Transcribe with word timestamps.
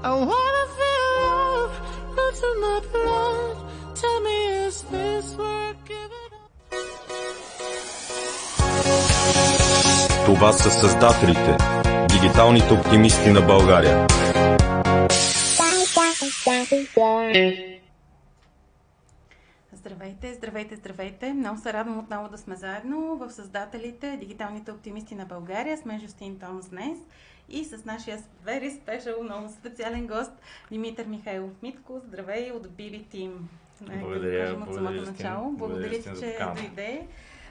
I 0.00 0.10
wanna 0.10 0.66
feel 0.78 1.06
love, 1.26 1.74
that's 2.14 2.40
in 2.40 2.56
my 2.60 2.78
blood. 2.92 3.56
Tell 4.00 4.20
me, 4.20 4.36
is 4.66 4.82
this 4.92 5.34
worth 5.36 5.80
giving 5.90 6.32
up? 6.34 6.50
Това 10.26 10.52
са 10.52 10.70
създателите, 10.70 11.56
дигиталните 12.08 12.74
оптимисти 12.74 13.30
на 13.30 13.40
България. 13.40 14.06
Здравейте, 19.72 20.34
здравейте, 20.34 20.76
здравейте! 20.76 21.32
Много 21.32 21.60
се 21.60 21.72
радвам 21.72 21.98
отново 21.98 22.28
да 22.28 22.38
сме 22.38 22.56
заедно 22.56 23.16
в 23.16 23.30
създателите, 23.30 24.16
дигиталните 24.20 24.70
оптимисти 24.72 25.14
на 25.14 25.24
България. 25.24 25.78
Сме 25.78 25.98
Жустин 25.98 26.38
Томс 26.38 26.68
днес 26.68 26.98
и 27.48 27.64
с 27.64 27.84
нашия 27.84 28.18
very 28.46 28.80
special, 28.80 29.22
много 29.22 29.48
специален 29.48 30.06
гост 30.06 30.32
Димитър 30.70 31.06
Михайлов 31.06 31.50
Митко. 31.62 32.00
Здравей 32.04 32.50
от 32.52 32.66
BB 32.66 33.04
Team. 33.06 33.32
Благодаря, 33.80 34.56
да 34.56 34.64
от 34.64 34.74
самото 34.74 35.02
начало. 35.02 35.50
Благодаря, 35.50 35.90
ти, 35.90 36.02
че 36.20 36.38
дойде. 36.56 37.06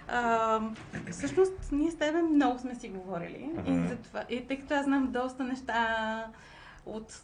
А, 0.08 0.60
всъщност, 1.12 1.72
ние 1.72 1.92
с 1.92 1.98
тебе 1.98 2.22
много 2.22 2.60
сме 2.60 2.76
си 2.76 2.90
говорили. 2.90 3.50
И, 3.66 3.72
Мгм. 3.72 3.88
затова, 3.88 4.24
и 4.30 4.48
тъй 4.48 4.60
като 4.60 4.74
аз 4.74 4.86
знам 4.86 5.12
доста 5.12 5.44
неща 5.44 6.26
от 6.86 7.22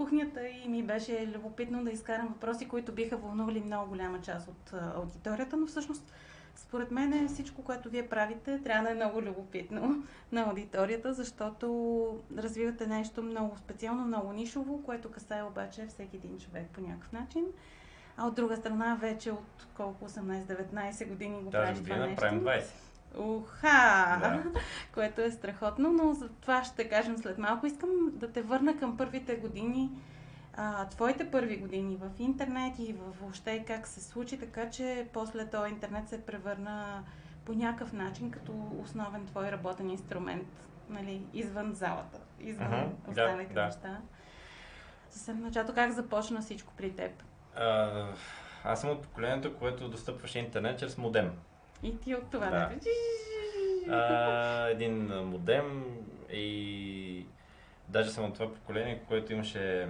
кухнята 0.00 0.48
и 0.48 0.68
ми 0.68 0.82
беше 0.82 1.32
любопитно 1.34 1.84
да 1.84 1.90
изкарам 1.90 2.26
въпроси, 2.28 2.68
които 2.68 2.92
биха 2.92 3.16
вълнували 3.16 3.60
много 3.60 3.88
голяма 3.88 4.20
част 4.20 4.48
от 4.48 4.72
аудиторията, 4.96 5.56
но 5.56 5.66
всъщност 5.66 6.12
според 6.56 6.90
мен 6.90 7.28
всичко, 7.28 7.64
което 7.64 7.90
вие 7.90 8.08
правите, 8.08 8.60
трябва 8.64 8.84
да 8.84 8.90
е 8.90 8.94
много 8.94 9.22
любопитно 9.22 10.04
на 10.32 10.40
аудиторията, 10.40 11.14
защото 11.14 12.18
развивате 12.36 12.86
нещо 12.86 13.22
много 13.22 13.56
специално, 13.56 14.04
много 14.04 14.32
нишово, 14.32 14.82
което 14.82 15.10
касае 15.10 15.42
обаче 15.42 15.86
всеки 15.86 16.16
един 16.16 16.38
човек 16.38 16.66
по 16.72 16.80
някакъв 16.80 17.12
начин. 17.12 17.44
А 18.16 18.26
от 18.26 18.34
друга 18.34 18.56
страна, 18.56 18.98
вече 19.00 19.30
от 19.30 19.66
колко 19.76 20.08
18-19 20.08 21.08
години 21.08 21.42
го 21.42 21.50
Тази 21.50 21.52
правиш 21.52 21.78
това 21.78 21.96
нещо. 21.96 22.16
правим 22.16 22.40
20. 22.40 22.89
Уха! 23.18 24.18
Да. 24.20 24.42
Което 24.94 25.20
е 25.20 25.30
страхотно, 25.30 25.92
но 25.92 26.12
за 26.12 26.28
това 26.28 26.64
ще 26.64 26.88
кажем 26.88 27.18
след 27.18 27.38
малко. 27.38 27.66
Искам 27.66 27.90
да 28.12 28.32
те 28.32 28.42
върна 28.42 28.78
към 28.78 28.96
първите 28.96 29.36
години, 29.36 29.90
а, 30.56 30.88
твоите 30.88 31.30
първи 31.30 31.56
години 31.56 31.96
в 31.96 32.10
интернет 32.18 32.78
и 32.78 32.94
въобще 33.20 33.64
как 33.66 33.86
се 33.86 34.00
случи, 34.00 34.38
така 34.38 34.70
че 34.70 35.08
после 35.12 35.46
този 35.46 35.70
интернет 35.72 36.08
се 36.08 36.26
превърна 36.26 37.04
по 37.44 37.52
някакъв 37.52 37.92
начин 37.92 38.30
като 38.30 38.52
основен 38.82 39.26
твой 39.26 39.52
работен 39.52 39.90
инструмент, 39.90 40.68
нали, 40.88 41.26
извън 41.34 41.72
залата, 41.72 42.18
извън 42.40 42.70
да, 42.70 43.10
останалите 43.10 43.54
да. 43.54 43.64
неща. 43.64 44.00
Съвсем 45.10 45.40
началото 45.40 45.74
как 45.74 45.90
започна 45.92 46.40
всичко 46.40 46.72
при 46.76 46.90
теб? 46.92 47.22
А, 47.56 48.06
аз 48.64 48.80
съм 48.80 48.90
от 48.90 49.02
поколението, 49.02 49.56
което 49.56 49.88
достъпваше 49.88 50.38
интернет 50.38 50.78
чрез 50.78 50.98
модем. 50.98 51.32
И 51.82 52.00
ти 52.00 52.14
от 52.14 52.30
това 52.30 52.50
Да. 52.50 52.70
А, 53.90 54.68
един 54.68 55.06
модем 55.06 55.84
и 56.32 57.26
даже 57.88 58.10
съм 58.10 58.24
от 58.24 58.34
това 58.34 58.54
поколение, 58.54 59.02
което 59.08 59.32
имаше 59.32 59.88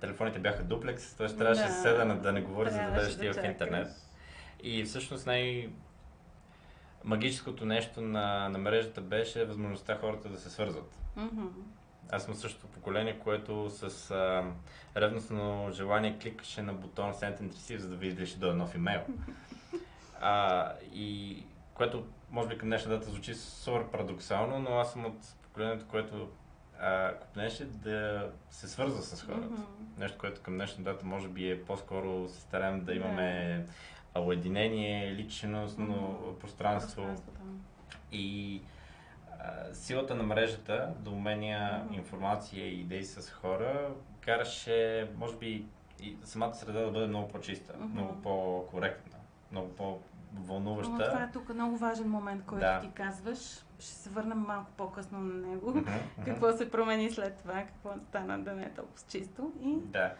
телефоните 0.00 0.38
бяха 0.38 0.62
дуплекс, 0.62 1.14
т.е. 1.14 1.26
трябваше 1.26 1.60
да 1.62 1.66
Да. 1.68 1.72
се 1.74 1.80
седа 1.82 2.04
да 2.14 2.32
не 2.32 2.40
говори, 2.40 2.70
за 2.70 2.78
ти 2.78 2.84
да 3.26 3.32
в 3.32 3.44
интернет. 3.44 3.88
И 4.62 4.84
всъщност 4.84 5.26
най- 5.26 5.68
магическото 7.04 7.64
нещо 7.64 8.00
на, 8.00 8.48
на 8.48 8.58
мрежата 8.58 9.00
беше 9.00 9.44
възможността 9.44 9.98
хората 9.98 10.28
да 10.28 10.38
се 10.38 10.50
свързват. 10.50 10.92
Мгм. 11.16 11.46
Аз 12.10 12.24
съм 12.24 12.34
същото 12.34 12.66
поколение, 12.66 13.18
което 13.18 13.70
с 13.70 14.10
а, 14.10 14.44
ревностно 14.96 15.68
желание 15.72 16.18
кликаше 16.22 16.62
на 16.62 16.72
бутон 16.72 17.12
Send 17.12 17.40
and 17.40 17.52
Receive, 17.52 17.76
за 17.76 17.88
да 17.88 17.96
ви 17.96 18.06
излеше 18.08 18.38
до 18.38 18.54
нов 18.54 18.74
имейл. 18.74 19.00
А, 20.20 20.72
и 20.92 21.36
което 21.74 22.04
може 22.30 22.48
би 22.48 22.58
към 22.58 22.68
днешна 22.68 22.90
дата 22.90 23.10
звучи 23.10 23.34
супер 23.34 23.86
парадоксално, 23.86 24.58
но 24.58 24.70
аз 24.70 24.92
съм 24.92 25.04
от 25.06 25.18
поколението, 25.42 25.86
което 25.88 26.28
купнеше 27.20 27.64
да 27.64 28.30
се 28.50 28.68
свързва 28.68 29.02
с 29.02 29.22
хората. 29.22 29.46
Мгм. 29.46 29.62
Нещо, 29.98 30.18
което 30.18 30.42
към 30.42 30.54
днешна 30.54 30.84
дата 30.84 31.06
може 31.06 31.28
би 31.28 31.50
е 31.50 31.64
по-скоро 31.64 32.28
се 32.28 32.40
стараем 32.40 32.84
да 32.84 32.94
имаме 32.94 33.66
а, 34.14 34.20
уединение, 34.20 35.14
личностно 35.14 35.84
Мгм. 35.86 36.38
пространство. 36.38 37.16
И 38.12 38.60
а, 39.38 39.74
силата 39.74 40.14
на 40.14 40.22
мрежата 40.22 40.94
да 40.98 41.10
уменя 41.10 41.82
Мгм. 41.84 41.94
информация 41.94 42.66
и 42.66 42.80
идеи 42.80 43.04
с 43.04 43.30
хора 43.30 43.90
караше, 44.20 45.10
може 45.16 45.36
би, 45.36 45.64
и 46.02 46.16
самата 46.24 46.54
среда 46.54 46.80
да 46.80 46.90
бъде 46.90 47.06
много 47.06 47.28
по-чиста, 47.28 47.74
Мгм. 47.78 47.92
много 47.92 48.22
по-коректна, 48.22 49.18
много 49.52 49.76
Но 50.34 50.74
това 50.82 51.22
е 51.22 51.30
тук 51.32 51.54
много 51.54 51.76
важен 51.76 52.08
момент, 52.08 52.44
който 52.44 52.60
Да. 52.60 52.80
ти 52.80 52.90
казваш. 52.90 53.38
Ще 53.78 53.88
се 53.88 54.10
върнем 54.10 54.38
малко 54.38 54.70
по-късно 54.76 55.18
на 55.18 55.46
него. 55.48 55.74
Какво 56.24 56.52
се 56.52 56.70
промени 56.70 57.10
след 57.10 57.36
това, 57.36 57.54
какво 57.54 57.90
стана 58.08 58.38
да 58.38 58.52
не 58.52 58.62
е 58.62 58.70
толкова 58.70 58.98
чисто. 59.08 59.52
И 59.62 59.74
Да. 59.76 60.12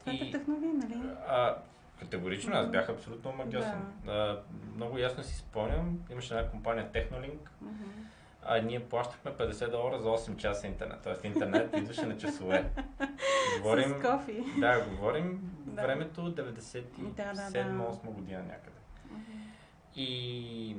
това 0.00 0.12
те 0.12 0.24
И- 0.24 0.28
вдъхнови, 0.28 0.66
нали? 0.66 1.02
А, 1.28 1.56
категорично, 2.00 2.52
аз 2.54 2.68
бях 2.68 2.88
абсолютно 2.88 3.32
магиосен. 3.32 3.82
Да. 4.04 4.12
А, 4.12 4.42
много 4.76 4.98
ясно 4.98 5.22
си 5.22 5.34
спомням, 5.34 5.98
имаше 6.10 6.34
една 6.34 6.50
компания 6.50 6.90
Technolink, 6.92 7.38
а 8.42 8.58
ние 8.58 8.80
плащахме 8.80 9.30
50 9.32 9.70
долара 9.70 10.00
за 10.00 10.08
8 10.08 10.36
часа 10.36 10.66
интернет. 10.66 11.00
Тоест 11.02 11.24
интернет 11.24 11.76
идваше 11.76 12.06
на 12.06 12.16
часове. 12.18 12.70
Говорим, 13.58 13.90
С 14.00 14.02
кофи. 14.02 14.44
Да, 14.58 14.84
говорим 14.86 15.40
Да. 15.66 15.82
времето 15.82 16.22
Да, 16.22 16.42
да, 16.42 16.52
97-8 16.52 18.04
да. 18.04 18.10
година 18.10 18.38
някъде. 18.38 18.76
Мгм. 19.10 19.22
И 19.98 20.76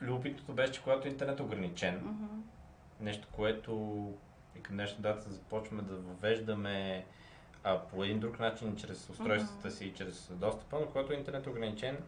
любопитното 0.00 0.52
беше, 0.52 0.72
че 0.72 0.82
когато 0.82 1.08
интернет 1.08 1.38
е 1.38 1.42
ограничен, 1.42 1.96
Мгм. 1.96 2.40
нещо, 3.00 3.28
което 3.32 3.72
и 4.58 4.62
към 4.62 4.76
днешна 4.76 5.00
дата 5.00 5.30
започваме 5.30 5.82
да 5.82 5.94
въвеждаме 5.94 7.06
а, 7.64 7.80
по 7.80 8.04
един 8.04 8.20
друг 8.20 8.40
начин, 8.40 8.76
чрез 8.76 9.10
устройствата 9.10 9.70
си 9.70 9.84
и 9.84 9.94
чрез 9.94 10.28
достъпа, 10.32 10.80
но 10.80 10.86
когато 10.86 11.12
интернет 11.12 11.46
е 11.46 11.50
ограничен 11.50 11.98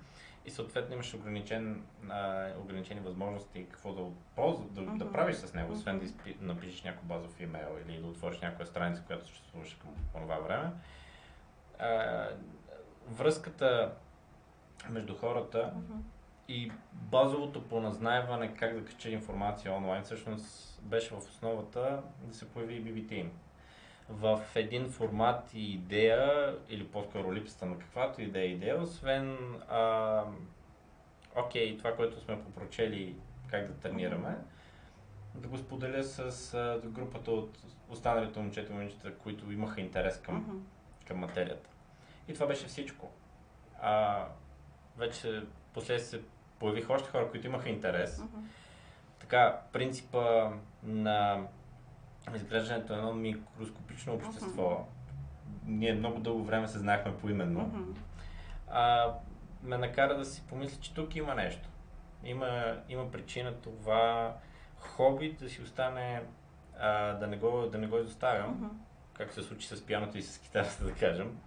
и 0.44 0.50
съответно 0.50 0.94
имаш 0.94 1.14
ограничен, 1.14 1.84
а, 2.08 2.48
ограничени 2.60 3.00
възможности 3.00 3.66
какво 3.70 3.92
да, 3.92 4.02
ползва, 4.36 4.64
да, 4.64 4.80
да 4.82 5.04
Мгм. 5.04 5.12
правиш 5.12 5.36
с 5.36 5.54
него, 5.54 5.72
освен 5.72 5.98
да 5.98 6.04
изпи, 6.04 6.36
напишеш 6.40 6.82
някой 6.82 7.02
базов 7.04 7.40
имейл 7.40 7.78
или 7.88 8.00
да 8.00 8.06
отвориш 8.06 8.40
някоя 8.40 8.66
страница, 8.66 9.02
която 9.06 9.26
съществуваше 9.26 9.78
към 9.78 9.90
това 10.12 10.36
време. 10.36 10.70
А, 11.78 12.28
връзката 13.08 13.92
между 14.90 15.14
хората 15.16 15.72
Мгм. 15.76 15.98
и 16.48 16.72
базовото 16.92 17.68
поназнайване 17.68 18.54
как 18.54 18.74
да 18.74 18.84
кача 18.84 19.10
информация 19.10 19.72
онлайн 19.72 20.02
всъщност 20.02 20.80
беше 20.82 21.14
в 21.14 21.18
основата 21.18 22.02
да 22.22 22.34
се 22.34 22.48
появи 22.48 22.74
и 22.74 22.84
BBT. 22.84 23.28
В 24.08 24.40
един 24.54 24.90
формат 24.90 25.54
и 25.54 25.72
идея, 25.72 26.56
или 26.68 26.86
по-скоро 26.86 27.32
липсата 27.34 27.66
на 27.66 27.78
каквато 27.78 28.22
идея 28.22 28.50
идея, 28.52 28.82
освен 28.82 29.38
а, 29.68 30.22
окей, 31.36 31.78
това, 31.78 31.96
което 31.96 32.20
сме 32.20 32.42
попрочели 32.42 33.16
как 33.50 33.66
да 33.66 33.74
тренираме, 33.74 34.36
да 35.34 35.48
го 35.48 35.58
споделя 35.58 36.04
с 36.04 36.54
а, 36.54 36.80
групата 36.84 37.30
от 37.30 37.58
останалите 37.90 38.40
момчета 38.40 38.72
и 38.72 38.74
момичета, 38.74 39.14
които 39.14 39.52
имаха 39.52 39.80
интерес 39.80 40.20
към 40.20 40.36
Мгм. 40.36 40.56
към 41.08 41.18
материята. 41.18 41.70
И 42.28 42.34
това 42.34 42.46
беше 42.46 42.66
всичко. 42.66 43.10
А, 43.82 44.26
вече 44.97 45.42
после 45.75 45.98
се 45.98 46.22
появиха 46.58 46.92
още 46.92 47.10
хора, 47.10 47.30
които 47.30 47.47
имаха 47.47 47.69
интерес. 47.69 48.19
Мгм. 48.19 48.41
Така, 49.20 49.60
принципа 49.72 50.50
на 50.82 51.41
изграждането 52.34 52.93
на 52.93 52.99
едно 52.99 53.14
микроскопично 53.14 54.14
общество, 54.14 54.87
ние 55.66 55.94
много 55.94 56.20
дълго 56.20 56.44
време 56.44 56.69
се 56.69 56.78
знаехме 56.78 57.16
поименно, 57.16 57.61
Мгм. 57.61 57.93
а, 58.70 59.12
ме 59.62 59.78
накара 59.78 60.16
да 60.16 60.25
си 60.25 60.43
помисля, 60.49 60.81
че 60.81 60.94
тук 60.94 61.16
има 61.16 61.34
нещо. 61.34 61.69
Има, 62.25 62.76
има 62.88 63.11
причина 63.11 63.55
това 63.55 64.37
хоби 64.78 65.32
да 65.32 65.49
си 65.49 65.62
остане, 65.62 66.22
а, 66.78 67.12
да, 67.12 67.26
не 67.26 67.37
го, 67.37 67.69
да 67.72 67.78
не 67.78 67.87
го 67.87 67.99
изоставям 67.99 68.50
Мгм. 68.50 68.66
както 69.14 69.34
се 69.34 69.43
случи 69.43 69.69
с 69.69 69.87
пианото 69.87 70.19
и 70.19 70.22
с 70.22 70.38
китарата, 70.38 70.84
да 70.84 70.93
кажем. 70.93 71.38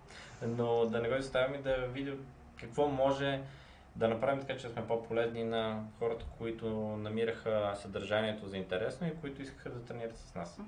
Но 0.47 0.85
да 0.85 1.01
не 1.01 1.09
го 1.09 1.15
изоставим 1.15 1.55
и 1.59 1.63
да 1.63 1.75
видим 1.75 2.25
какво 2.59 2.87
може 2.87 3.41
да 3.95 4.07
направим 4.07 4.39
така, 4.39 4.57
че 4.57 4.69
сме 4.69 4.87
по-полезни 4.87 5.43
на 5.43 5.83
хората, 5.99 6.25
които 6.37 6.67
намираха 6.97 7.73
съдържанието 7.75 8.47
за 8.47 8.57
интересно 8.57 9.07
и 9.07 9.15
които 9.21 9.41
искаха 9.41 9.69
да 9.69 9.85
тренират 9.85 10.17
с 10.17 10.35
нас. 10.35 10.59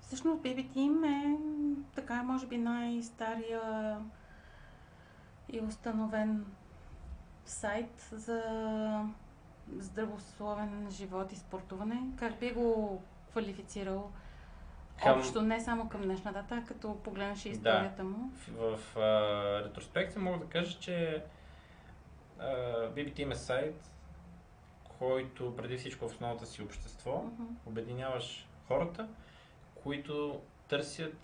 Всъщност 0.00 0.42
BB 0.42 0.68
Team 0.68 1.06
е 1.06 1.38
така, 1.94 2.22
може 2.22 2.46
би 2.46 2.58
най-стария 2.58 3.96
и 5.52 5.60
установен 5.60 6.46
сайт 7.44 8.08
за 8.12 8.42
здравословен 9.78 10.86
живот 10.90 11.32
и 11.32 11.36
спортуване. 11.36 12.02
Как 12.16 12.40
би 12.40 12.52
го 12.52 13.02
квалифицирал 13.30 14.10
Към- 15.02 15.18
Общо, 15.18 15.42
не 15.42 15.60
само 15.60 15.88
към 15.88 16.02
днешна 16.02 16.32
дата, 16.32 16.64
като 16.68 16.96
погледнеш 16.96 17.44
и 17.44 17.48
Да. 17.48 17.52
историята 17.52 18.04
му. 18.04 18.30
В, 18.48 18.76
в 18.76 18.96
а, 18.96 19.00
ретроспекция 19.64 20.22
мога 20.22 20.38
да 20.38 20.46
кажа, 20.46 20.78
че 20.78 21.22
а, 22.38 22.44
BBT 22.88 23.20
има 23.20 23.34
сайт, 23.36 23.90
който 24.98 25.56
преди 25.56 25.76
всичко 25.76 26.08
в 26.08 26.12
основата 26.12 26.46
си 26.46 26.62
общество 26.62 27.22
Мгм. 27.24 27.44
обединяваш 27.66 28.48
хората, 28.68 29.08
които 29.74 30.40
търсят 30.68 31.16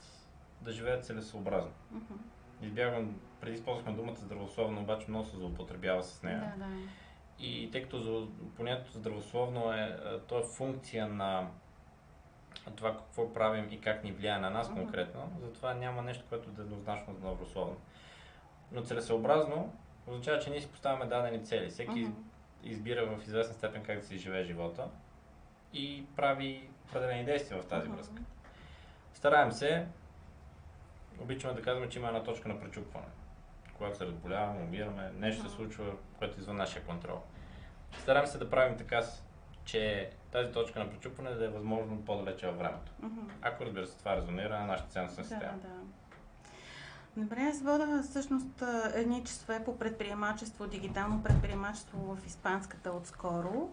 да 0.60 0.72
живеят 0.72 1.04
целесообразно. 1.04 1.72
Мгм. 1.90 2.14
Избягвам, 2.62 3.16
преди 3.40 3.54
използвахме 3.54 3.92
думата 3.92 4.14
здравословно, 4.16 4.80
обаче 4.80 5.06
много 5.08 5.24
се 5.24 5.36
злоупотребява 5.36 6.02
с 6.02 6.22
нея. 6.22 6.52
Да, 6.58 6.64
да. 6.64 6.70
И 7.38 7.70
тъй 7.70 7.82
като 7.82 8.28
понятието 8.56 8.98
здравословно 8.98 9.72
е, 9.72 9.98
то 10.28 10.38
е 10.38 10.42
функция 10.42 11.08
на 11.08 11.48
това 12.76 12.96
какво 12.96 13.32
правим 13.32 13.68
и 13.70 13.80
как 13.80 14.04
ни 14.04 14.12
влияе 14.12 14.38
на 14.38 14.50
нас 14.50 14.72
конкретно, 14.72 15.32
затова 15.42 15.74
няма 15.74 16.02
нещо, 16.02 16.24
което 16.28 16.50
да 16.50 16.62
е 16.62 16.64
еднозначно 16.64 17.14
здравословно. 17.14 17.76
Но 18.72 18.82
целесъобразно 18.82 19.72
означава, 20.06 20.38
че 20.38 20.50
ние 20.50 20.60
си 20.60 20.68
поставяме 20.70 21.06
дадени 21.06 21.44
цели. 21.44 21.70
Всеки 21.70 22.00
Мгм. 22.00 22.12
избира 22.62 23.06
в 23.06 23.22
известна 23.22 23.54
степен 23.54 23.82
как 23.84 24.00
да 24.00 24.06
си 24.06 24.18
живее 24.18 24.44
живота 24.44 24.88
и 25.72 26.04
прави 26.16 26.68
определени 26.88 27.24
действия 27.24 27.62
в 27.62 27.66
тази 27.66 27.88
Мгм. 27.88 27.96
връзка. 27.96 28.22
Стараем 29.14 29.52
се, 29.52 29.86
обичаме 31.20 31.54
да 31.54 31.62
казваме, 31.62 31.88
че 31.88 31.98
има 31.98 32.08
една 32.08 32.22
точка 32.22 32.48
на 32.48 32.60
пречупване. 32.60 33.06
Когато 33.76 33.96
се 33.96 34.06
разболяваме, 34.06 34.62
умираме, 34.62 35.10
нещо 35.16 35.48
се 35.48 35.56
случва, 35.56 35.84
което 36.18 36.36
е 36.36 36.40
извън 36.40 36.56
нашия 36.56 36.84
контрол. 36.84 37.20
Стараем 37.98 38.26
се 38.26 38.38
да 38.38 38.50
правим 38.50 38.78
така, 38.78 39.02
че 39.66 40.10
тази 40.32 40.52
точка 40.52 40.78
на 40.78 40.90
пречупване 40.90 41.30
да 41.30 41.44
е 41.44 41.48
възможно 41.48 42.04
по-далече 42.04 42.46
във 42.46 42.58
времето. 42.58 42.92
Мгм. 43.02 43.20
Ако 43.42 43.64
разбира 43.64 43.86
се 43.86 43.98
това 43.98 44.16
резонира 44.16 44.60
на 44.60 44.66
нашата 44.66 44.90
ценностна 44.90 45.22
Да, 45.22 45.28
система. 45.28 45.52
да. 45.62 45.68
Добре, 47.16 47.40
аз 47.50 47.60
вода 47.62 48.02
всъщност 48.02 48.62
едни 48.94 49.24
часове 49.24 49.64
по 49.64 49.78
предприемачество, 49.78 50.66
дигитално 50.66 51.22
предприемачество 51.22 51.98
в 52.16 52.26
Испанската 52.26 52.90
отскоро. 52.92 53.70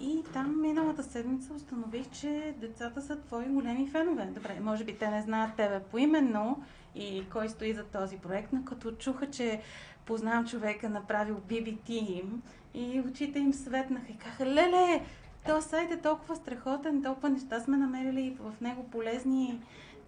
И 0.00 0.24
там 0.32 0.60
миналата 0.60 1.02
седмица 1.02 1.54
установих, 1.54 2.10
че 2.10 2.54
децата 2.56 3.02
са 3.02 3.20
твои 3.20 3.44
големи 3.44 3.88
фенове. 3.88 4.24
Добре, 4.24 4.60
може 4.60 4.84
би 4.84 4.98
те 4.98 5.08
не 5.08 5.22
знаят 5.22 5.56
тебе 5.56 5.80
поименно 5.80 6.64
и 6.94 7.24
кой 7.32 7.48
стои 7.48 7.72
за 7.74 7.84
този 7.84 8.16
проект, 8.18 8.48
но 8.52 8.64
като 8.64 8.92
чуха, 8.92 9.30
че 9.30 9.60
познавам 10.06 10.46
човека, 10.46 10.88
направил 10.88 11.40
BBT 11.48 11.90
им 11.90 12.42
и 12.74 13.00
очите 13.00 13.38
им 13.38 13.54
светнаха 13.54 14.12
и 14.12 14.16
казаха, 14.16 14.46
леле, 14.46 15.04
този 15.46 15.68
сайт 15.68 15.90
е 15.90 16.00
толкова 16.00 16.36
страхотен, 16.36 17.02
толкова 17.02 17.30
неща 17.30 17.60
сме 17.60 17.76
намерили 17.76 18.36
в 18.40 18.60
него 18.60 18.90
полезни 18.90 19.60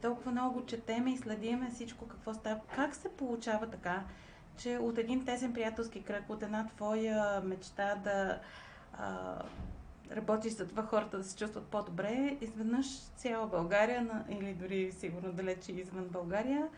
толкова 0.02 0.32
много 0.32 0.54
го 0.54 0.66
четеме 0.66 1.12
и 1.12 1.16
следиме 1.16 1.70
всичко 1.70 2.08
какво 2.08 2.34
става. 2.34 2.60
Как 2.74 2.94
се 2.94 3.08
получава 3.08 3.70
така, 3.70 4.02
че 4.56 4.78
от 4.78 4.98
един 4.98 5.24
тесен 5.24 5.52
приятелски 5.52 6.02
кръг, 6.02 6.24
от 6.28 6.42
една 6.42 6.66
твоя 6.66 7.40
мечта 7.44 7.94
да 7.94 8.38
а, 8.98 9.36
работиш 10.16 10.52
за 10.52 10.68
това 10.68 10.82
хората 10.82 11.18
да 11.18 11.24
се 11.24 11.36
чувстват 11.36 11.64
по-добре, 11.64 12.36
изведнъж 12.40 12.86
цяла 12.98 13.46
България, 13.46 14.24
или 14.28 14.54
дори 14.54 14.92
сигурно 14.92 15.32
далече 15.32 15.72
извън 15.72 16.08
България, 16.08 16.68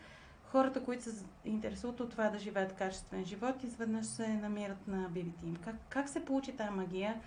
хората, 0.51 0.83
които 0.83 1.03
се 1.03 1.25
интересуват 1.45 1.99
от 1.99 2.11
това 2.11 2.29
да 2.29 2.39
живеят 2.39 2.73
качествен 2.73 3.25
живот, 3.25 3.63
изведнъж 3.63 4.05
се 4.05 4.27
намират 4.27 4.87
на 4.87 5.09
BBT. 5.09 5.59
Как, 5.63 5.75
как 5.89 6.09
се 6.09 6.25
получи 6.25 6.51
тази 6.51 6.71
магия? 6.71 7.21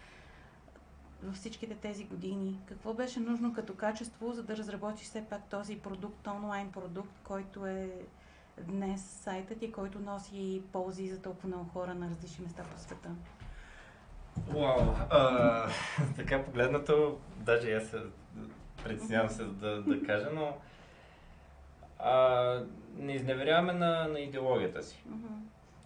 Във 1.22 1.34
всичките 1.34 1.74
тези 1.74 2.04
години? 2.04 2.60
Какво 2.66 2.94
беше 2.94 3.20
нужно 3.20 3.54
като 3.54 3.74
качество, 3.74 4.32
за 4.32 4.42
да 4.42 4.56
разработиш 4.56 5.06
все 5.06 5.24
пак 5.24 5.48
този 5.50 5.78
продукт, 5.78 6.26
онлайн 6.26 6.72
продукт, 6.72 7.12
който 7.24 7.66
е 7.66 7.90
днес 8.60 9.02
сайтът 9.02 9.62
и 9.62 9.72
който 9.72 10.00
носи 10.00 10.62
ползи 10.72 11.08
за 11.08 11.22
толкова 11.22 11.48
много 11.48 11.70
хора 11.70 11.94
на 11.94 12.10
различни 12.10 12.44
места 12.44 12.62
по 12.62 12.80
света? 12.80 13.08
Вау! 14.46 14.80
А, 15.10 15.68
така 16.16 16.44
погледнато, 16.44 17.18
даже 17.36 17.72
аз 17.72 17.84
се 17.84 17.98
притеснявам 18.84 19.28
се 19.28 19.44
да, 19.44 19.82
да 19.82 20.06
кажа, 20.06 20.30
но 20.34 20.56
а, 21.98 22.62
не 22.96 23.12
изневеряваме 23.12 23.72
на, 23.72 24.08
на 24.08 24.20
идеологията 24.20 24.82
си. 24.82 25.04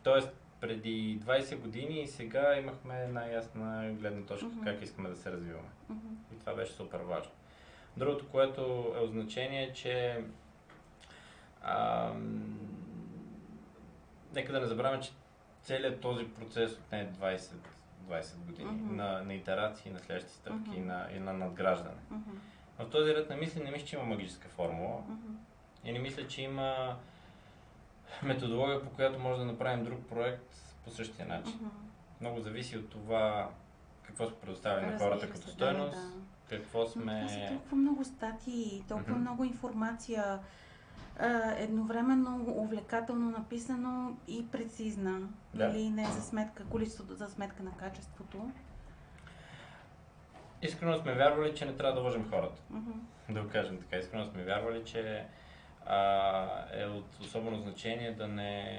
Тоест, 0.02 0.41
преди 0.62 1.20
20 1.20 1.56
години 1.56 2.02
и 2.02 2.06
сега 2.06 2.58
имахме 2.58 3.00
една 3.00 3.26
ясна 3.26 3.92
гледна 3.92 4.26
точка 4.26 4.46
Мгм. 4.46 4.64
как 4.64 4.82
искаме 4.82 5.08
да 5.08 5.16
се 5.16 5.32
развиваме. 5.32 5.68
Мгм. 5.88 6.08
И 6.34 6.38
това 6.38 6.54
беше 6.54 6.72
супер 6.72 7.00
важно. 7.00 7.32
Другото, 7.96 8.28
което 8.28 8.60
е 8.96 9.00
от 9.00 9.10
значение, 9.10 9.72
че 9.72 10.24
ам, 11.62 12.58
нека 14.34 14.52
да 14.52 14.60
не 14.60 14.66
забравяме, 14.66 15.02
че 15.02 15.10
целият 15.62 16.00
този 16.00 16.24
процес 16.24 16.72
отне 16.72 17.12
20, 17.12 17.38
20 18.02 18.36
години 18.36 18.70
Мгм. 18.70 18.96
на, 18.96 19.22
на 19.22 19.34
итерации, 19.34 19.92
на 19.92 19.98
следващи 19.98 20.30
стъпки 20.32 20.70
Мгм. 20.70 20.74
и, 20.74 20.80
на, 20.80 21.08
и 21.16 21.18
на 21.18 21.32
надграждане. 21.32 22.00
Мгм. 22.10 22.30
В 22.78 22.90
този 22.90 23.14
ред 23.14 23.30
на 23.30 23.36
мисли 23.36 23.64
не 23.64 23.70
мисля, 23.70 23.86
че 23.86 23.96
има 23.96 24.04
магическа 24.04 24.48
формула 24.48 25.00
Мгм. 25.08 25.32
и 25.84 25.92
не 25.92 25.98
мисля, 25.98 26.26
че 26.28 26.42
има 26.42 26.96
методология, 28.22 28.82
по 28.84 28.90
която 28.90 29.18
може 29.18 29.38
да 29.38 29.44
направим 29.44 29.84
друг 29.84 30.06
проект 30.08 30.54
по 30.84 30.90
същия 30.90 31.26
начин. 31.26 31.54
Мгм. 31.54 31.68
Много 32.20 32.40
зависи 32.40 32.78
от 32.78 32.90
това 32.90 33.50
какво 34.02 34.26
сме 34.26 34.36
предоставили 34.36 34.86
на 34.86 34.98
хората 34.98 35.30
като 35.30 35.46
да, 35.46 35.52
стойност, 35.52 35.96
да. 36.48 36.56
какво 36.56 36.78
Но 36.78 36.84
това 36.86 37.28
са 37.28 37.34
сме... 37.34 37.48
толкова 37.48 37.76
много 37.76 38.04
статии, 38.04 38.84
толкова 38.88 39.12
Мгм. 39.12 39.20
много 39.20 39.44
информация, 39.44 40.38
едновременно 41.56 42.44
увлекателно 42.48 43.30
написано 43.30 44.16
и 44.28 44.46
прецизна. 44.48 45.20
Да. 45.54 45.66
Или 45.66 45.90
не 45.90 46.04
за 46.04 46.22
сметка, 46.22 46.64
количеството 46.64 47.14
за 47.14 47.28
сметка 47.28 47.62
на 47.62 47.70
качеството. 47.70 48.50
Искрено 50.62 50.98
сме 50.98 51.14
вярвали, 51.14 51.54
че 51.54 51.64
не 51.64 51.76
трябва 51.76 52.00
да 52.00 52.06
лъжим 52.06 52.30
хората. 52.30 52.62
Мгм. 52.70 52.90
Да 53.30 53.42
го 53.42 53.48
кажем 53.48 53.78
така. 53.78 53.96
Искрено 53.96 54.24
сме 54.24 54.44
вярвали, 54.44 54.84
че 54.84 55.26
а, 55.86 56.46
е 56.72 56.86
от 56.86 57.20
особено 57.20 57.58
значение 57.58 58.12
да 58.12 58.28
не 58.28 58.78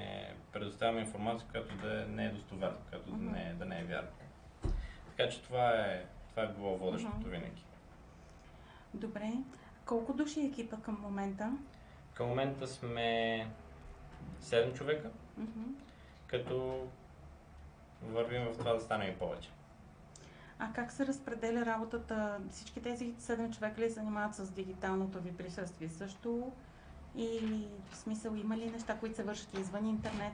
предоставяме 0.52 1.00
информация, 1.00 1.48
която 1.50 1.76
да 1.76 2.02
е, 2.02 2.06
не 2.06 2.26
е 2.26 2.30
достоверна, 2.30 2.76
която 2.88 3.10
да, 3.10 3.16
Мгм. 3.16 3.30
не, 3.32 3.42
е- 3.42 3.54
да 3.54 3.64
не 3.64 3.80
е 3.80 3.84
вярна. 3.84 4.08
Така 5.06 5.30
че 5.30 5.42
това 5.42 5.70
е, 5.70 6.04
това 6.30 6.42
е 6.42 6.48
било 6.48 6.76
водещото 6.76 7.16
Мгм. 7.16 7.28
винаги. 7.28 7.64
Добре. 8.94 9.32
Колко 9.86 10.12
души 10.12 10.40
е 10.40 10.44
екипа 10.44 10.76
към 10.76 10.98
момента? 11.00 11.52
Към 12.14 12.28
момента 12.28 12.66
сме 12.66 13.46
7 14.40 14.72
човека, 14.72 15.10
Мгм. 15.36 15.62
като 16.26 16.86
вървим 18.02 18.44
в 18.44 18.58
това 18.58 18.72
да 18.72 18.80
стане 18.80 19.04
и 19.04 19.16
повече. 19.16 19.50
А 20.58 20.72
как 20.72 20.92
се 20.92 21.06
разпределя 21.06 21.66
работата? 21.66 22.38
Всички 22.50 22.82
тези 22.82 23.14
седем 23.18 23.52
човека 23.52 23.80
ли 23.80 23.88
се 23.88 23.94
занимават 23.94 24.34
с 24.34 24.50
дигиталното 24.50 25.20
ви 25.20 25.36
присъствие 25.36 25.88
също? 25.88 26.52
Или 27.16 27.68
в 27.90 27.96
смисъл 27.96 28.34
има 28.34 28.56
ли 28.56 28.70
неща, 28.70 28.96
които 28.98 29.16
се 29.16 29.22
вършат 29.22 29.58
извън 29.58 29.86
интернет? 29.86 30.32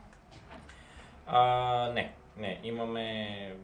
А, 1.26 1.42
не, 1.94 2.12
не. 2.36 2.60
Имаме 2.62 3.56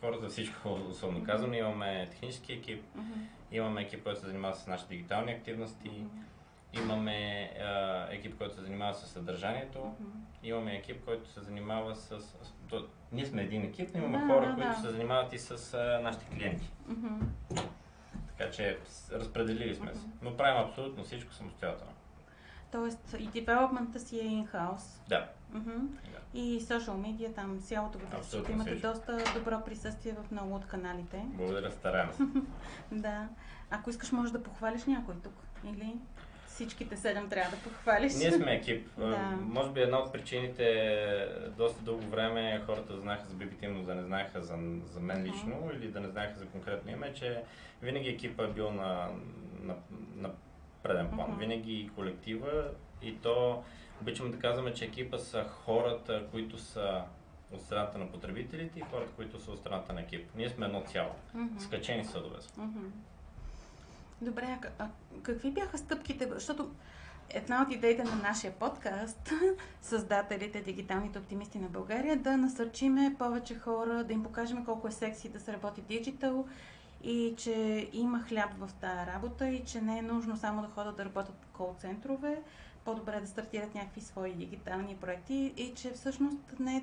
хора 0.00 0.18
за 0.18 0.28
всичко, 0.28 0.68
особено 0.90 1.24
казано. 1.24 1.54
Имаме 1.54 2.08
технически 2.10 2.52
екип, 2.52 2.84
Мгм. 2.94 3.20
имаме 3.52 3.82
екип, 3.82 4.02
който 4.02 4.20
се 4.20 4.26
занимава 4.26 4.54
с 4.54 4.66
нашите 4.66 4.94
дигитални 4.94 5.32
активности, 5.32 5.88
Мгм. 5.88 6.20
имаме 6.84 7.50
а, 7.60 8.06
екип, 8.10 8.38
който 8.38 8.54
се 8.54 8.60
занимава 8.60 8.94
с 8.94 9.06
съдържанието, 9.06 9.78
Мгм. 10.00 10.18
имаме 10.42 10.74
екип, 10.74 11.04
който 11.04 11.30
се 11.30 11.40
занимава 11.40 11.96
с... 11.96 12.20
с 12.20 12.54
то, 12.68 12.86
ние 13.12 13.26
сме 13.26 13.42
един 13.42 13.62
екип, 13.62 13.90
но 13.94 13.98
имаме 13.98 14.18
Да, 14.18 14.26
хора, 14.34 14.46
да, 14.46 14.54
които 14.54 14.68
да. 14.68 14.76
се 14.76 14.90
занимават 14.90 15.32
и 15.32 15.38
с 15.38 15.74
а, 15.74 16.00
нашите 16.02 16.24
клиенти. 16.26 16.70
Мгм. 16.88 17.14
Така 18.38 18.50
че 18.50 18.78
разпределили 19.12 19.74
сме 19.74 19.94
се. 19.94 20.06
Но 20.22 20.36
правим 20.36 20.68
абсолютно 20.68 21.04
всичко 21.04 21.32
самостоятелно. 21.32 21.92
Тоест 22.72 23.16
и 23.18 23.26
девелопмента 23.26 24.00
си 24.00 24.18
е 24.18 24.22
in-house. 24.22 25.08
Да. 25.08 25.28
Мгм. 25.52 25.70
Да. 26.12 26.38
И 26.40 26.60
social 26.60 26.96
media, 26.96 27.34
там 27.34 27.60
цялото 27.60 27.98
го 27.98 28.04
Абсолютно 28.16 28.54
имате 28.54 28.70
всичко. 28.70 28.88
доста 28.92 29.18
добро 29.34 29.64
присъствие 29.64 30.12
в 30.12 30.30
много 30.30 30.54
от 30.54 30.66
каналите. 30.66 31.22
Благодаря, 31.26 31.70
стараем 31.70 32.12
се. 32.12 32.22
Да. 32.92 33.28
Ако 33.70 33.90
искаш, 33.90 34.12
можеш 34.12 34.32
да 34.32 34.42
похвалиш 34.42 34.84
някой 34.84 35.14
тук. 35.14 35.32
Или 35.64 35.94
всичките 36.46 36.96
седем 36.96 37.28
трябва 37.28 37.50
да 37.56 37.62
похвалиш. 37.62 38.14
Ние 38.14 38.32
сме 38.32 38.54
екип. 38.54 38.88
Да. 38.98 39.38
Може 39.40 39.70
би 39.70 39.80
една 39.80 39.98
от 39.98 40.12
причините 40.12 40.64
е, 40.64 41.26
доста 41.48 41.82
дълго 41.82 42.06
време 42.06 42.62
хората 42.66 43.00
знаеха 43.00 43.24
за 43.28 43.34
BBT, 43.34 43.68
но 43.68 43.82
да 43.82 43.94
не 43.94 44.02
знаеха 44.02 44.42
за, 44.42 44.58
за 44.92 45.00
мен 45.00 45.22
лично 45.22 45.70
или 45.74 45.88
да 45.90 46.00
не 46.00 46.08
знаеха 46.08 46.38
за 46.38 46.46
конкретно 46.46 46.90
име, 46.90 47.12
че 47.14 47.42
винаги 47.82 48.08
екипа 48.08 48.44
е 48.44 48.48
бил 48.50 48.70
на, 48.70 49.08
на, 49.60 49.74
на 50.16 50.30
преден 50.82 51.10
план. 51.10 51.30
Мгм. 51.30 51.38
Винаги 51.38 51.90
колектива 51.94 52.64
и 53.02 53.16
то 53.16 53.62
обичаме 54.02 54.30
да 54.30 54.38
казваме, 54.38 54.74
че 54.74 54.84
екипа 54.84 55.18
са 55.18 55.44
хората, 55.44 56.26
които 56.30 56.58
са 56.58 57.02
от 57.52 57.62
страната 57.62 57.98
на 57.98 58.10
потребителите 58.10 58.78
и 58.78 58.82
хората, 58.90 59.12
които 59.16 59.40
са 59.40 59.50
от 59.50 59.58
страната 59.58 59.92
на 59.92 60.00
екип. 60.00 60.28
Ние 60.36 60.48
сме 60.48 60.66
едно 60.66 60.82
цяло. 60.82 61.10
Мгм. 61.34 61.58
Скачени 61.58 62.04
съдове. 62.04 62.36
Мгм. 62.56 62.86
Добре, 64.20 64.58
а, 64.78 64.88
какви 65.22 65.50
бяха 65.50 65.78
стъпките? 65.78 66.28
Защото 66.34 66.70
една 67.30 67.62
от 67.62 67.72
идеите 67.72 68.04
на 68.04 68.16
нашия 68.16 68.52
подкаст, 68.52 69.32
създателите, 69.82 70.60
дигиталните 70.60 71.18
оптимисти 71.18 71.58
на 71.58 71.68
България, 71.68 72.16
да 72.16 72.36
насърчиме 72.36 73.16
повече 73.18 73.54
хора, 73.54 74.04
да 74.04 74.12
им 74.12 74.22
покажем 74.22 74.64
колко 74.64 74.88
е 74.88 74.92
секси 74.92 75.28
да 75.28 75.40
се 75.40 75.52
работи 75.52 75.80
диджитал 75.80 76.46
и 77.04 77.34
че 77.36 77.88
има 77.92 78.22
хляб 78.22 78.50
в 78.58 78.70
тази 78.80 79.06
работа 79.06 79.48
и 79.48 79.64
че 79.64 79.80
не 79.80 79.98
е 79.98 80.02
нужно 80.02 80.36
само 80.36 80.62
да 80.62 80.68
ходят 80.68 80.96
да 80.96 81.04
работят 81.04 81.34
в 81.42 81.46
кол 81.52 81.74
центрове, 81.78 82.42
по-добре 82.84 83.20
да 83.20 83.26
стартират 83.26 83.74
някакви 83.74 84.00
свои 84.00 84.32
дигитални 84.32 84.96
проекти 84.96 85.52
и 85.56 85.74
че 85.74 85.90
всъщност 85.90 86.38
не 86.58 86.76
е 86.76 86.82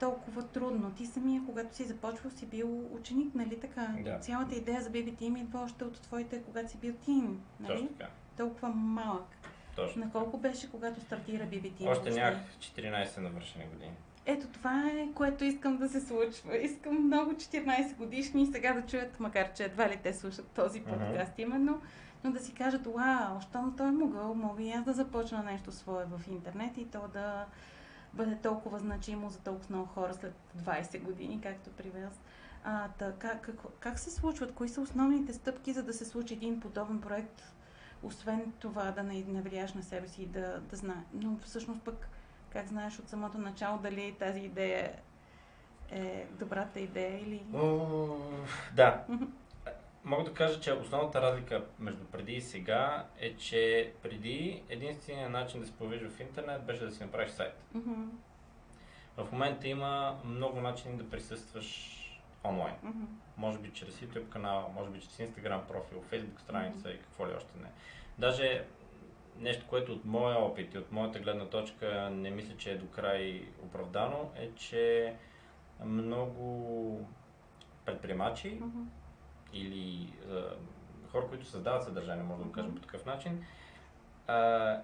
толкова 0.00 0.42
трудно. 0.42 0.90
Ти 0.90 1.06
самия, 1.06 1.42
когато 1.46 1.76
си 1.76 1.84
започвал, 1.84 2.30
си 2.30 2.46
бил 2.46 2.84
ученик, 2.92 3.34
нали 3.34 3.60
така? 3.60 3.94
Да. 4.04 4.18
Цялата 4.18 4.54
идея 4.54 4.82
за 4.82 4.90
BB 4.90 5.14
Team 5.14 5.40
идва 5.40 5.60
още 5.60 5.84
от 5.84 6.00
твоите, 6.00 6.42
когато 6.42 6.70
си 6.70 6.76
бил 6.76 6.94
тин, 6.94 7.40
нали? 7.60 7.72
Точно 7.72 7.88
така. 7.88 8.10
Толкова 8.36 8.68
малък. 8.68 9.26
Точно 9.76 10.04
На 10.04 10.12
колко 10.12 10.38
беше, 10.38 10.70
когато 10.70 11.00
стартира 11.00 11.44
BB 11.44 11.72
Team? 11.72 11.90
Още 11.90 12.10
нямах 12.10 12.38
14 12.58 13.18
навършени 13.18 13.66
години. 13.66 13.96
Ето 14.26 14.46
това 14.46 14.90
е, 14.90 15.08
което 15.14 15.44
искам 15.44 15.76
да 15.76 15.88
се 15.88 16.00
случва. 16.00 16.56
Искам 16.56 17.04
много 17.04 17.32
14 17.32 17.96
годишни 17.96 18.46
сега 18.46 18.72
да 18.72 18.86
чуят, 18.86 19.20
макар 19.20 19.52
че 19.52 19.64
едва 19.64 19.88
ли 19.88 20.00
те 20.02 20.14
слушат 20.14 20.46
този 20.46 20.80
подкаст 20.80 21.32
именно, 21.38 21.80
но 22.24 22.32
да 22.32 22.38
си 22.38 22.54
кажат, 22.54 22.86
вау, 22.86 23.40
щом 23.40 23.76
той 23.76 23.88
е 23.88 23.90
могъл, 23.90 24.34
мога 24.34 24.62
и 24.62 24.72
аз 24.72 24.84
да 24.84 24.92
започна 24.92 25.42
нещо 25.42 25.72
свое 25.72 26.04
в 26.04 26.28
интернет 26.28 26.76
и 26.76 26.84
то 26.84 27.08
да 27.12 27.46
бъде 28.12 28.36
толкова 28.36 28.78
значимо 28.78 29.30
за 29.30 29.38
толкова 29.38 29.66
много 29.70 29.86
хора 29.86 30.14
след 30.14 30.34
20 30.58 31.02
години, 31.02 31.40
както 31.42 31.70
при 31.70 31.90
вас. 31.90 32.20
А, 32.64 32.88
та, 32.88 33.12
как, 33.12 33.50
как, 33.80 33.98
се 33.98 34.10
случват? 34.10 34.54
Кои 34.54 34.68
са 34.68 34.80
основните 34.80 35.32
стъпки, 35.32 35.72
за 35.72 35.82
да 35.82 35.92
се 35.92 36.04
случи 36.04 36.34
един 36.34 36.60
подобен 36.60 37.00
проект, 37.00 37.42
освен 38.02 38.52
това 38.58 38.90
да 38.90 39.02
не, 39.02 39.22
влияеш 39.22 39.74
на 39.74 39.82
себе 39.82 40.08
си 40.08 40.22
и 40.22 40.26
да, 40.26 40.60
да 40.60 40.76
знае. 40.76 41.04
Но 41.12 41.36
всъщност 41.42 41.82
пък 41.82 42.08
как 42.56 42.66
знаеш 42.68 42.98
от 42.98 43.08
самото 43.08 43.38
начало 43.38 43.78
дали 43.78 44.16
тази 44.18 44.40
идея 44.40 44.92
е 45.90 46.26
добрата 46.30 46.80
идея 46.80 47.20
или... 47.20 47.42
О, 47.54 48.16
Да. 48.74 49.04
Мога 50.04 50.24
да 50.24 50.34
кажа, 50.34 50.60
че 50.60 50.72
основната 50.72 51.22
разлика 51.22 51.64
между 51.78 52.04
преди 52.04 52.32
и 52.32 52.40
сега 52.40 53.06
е, 53.18 53.36
че 53.36 53.92
преди 54.02 54.62
единственият 54.68 55.32
начин 55.32 55.60
да 55.60 55.66
се 55.66 55.72
появиш 55.72 56.02
в 56.10 56.20
интернет 56.20 56.62
беше 56.62 56.84
да 56.84 56.90
си 56.90 57.02
направиш 57.04 57.30
сайт. 57.30 57.54
Мгм, 57.74 58.04
В 59.16 59.32
момента 59.32 59.68
има 59.68 60.20
много 60.24 60.60
начини 60.60 60.96
да 60.96 61.10
присъстваш 61.10 62.00
онлайн. 62.44 62.74
мгм, 62.82 63.04
Може 63.36 63.58
би 63.58 63.70
чрез 63.70 63.94
YouTube 63.94 64.28
канал, 64.28 64.72
може 64.74 64.90
би 64.90 65.00
чрез 65.00 65.16
Instagram 65.16 65.60
профил, 65.60 66.04
Facebook 66.12 66.40
страница 66.40 66.90
и 66.90 66.98
какво 66.98 67.26
ли 67.26 67.32
още 67.36 67.58
не. 67.62 67.70
Даже 68.18 68.64
нещо, 69.40 69.66
което 69.68 69.92
от 69.92 70.04
моя 70.04 70.38
опит 70.38 70.74
и 70.74 70.78
от 70.78 70.92
моята 70.92 71.18
гледна 71.18 71.46
точка 71.46 72.10
не 72.12 72.30
мисля, 72.30 72.56
че 72.56 72.70
е 72.70 72.78
до 72.78 72.86
край 72.86 73.48
оправдано, 73.62 74.30
е, 74.36 74.50
че 74.54 75.14
много 75.84 77.08
предприемачи 77.84 78.58
мгм, 78.60 78.82
или 79.52 80.12
а, 80.30 80.42
хора, 81.10 81.26
които 81.28 81.46
създават 81.46 81.84
съдържание, 81.84 82.24
може 82.24 82.38
да 82.38 82.44
го 82.44 82.52
кажем 82.52 82.74
по 82.74 82.80
такъв 82.80 83.06
начин, 83.06 83.44
а, 84.26 84.80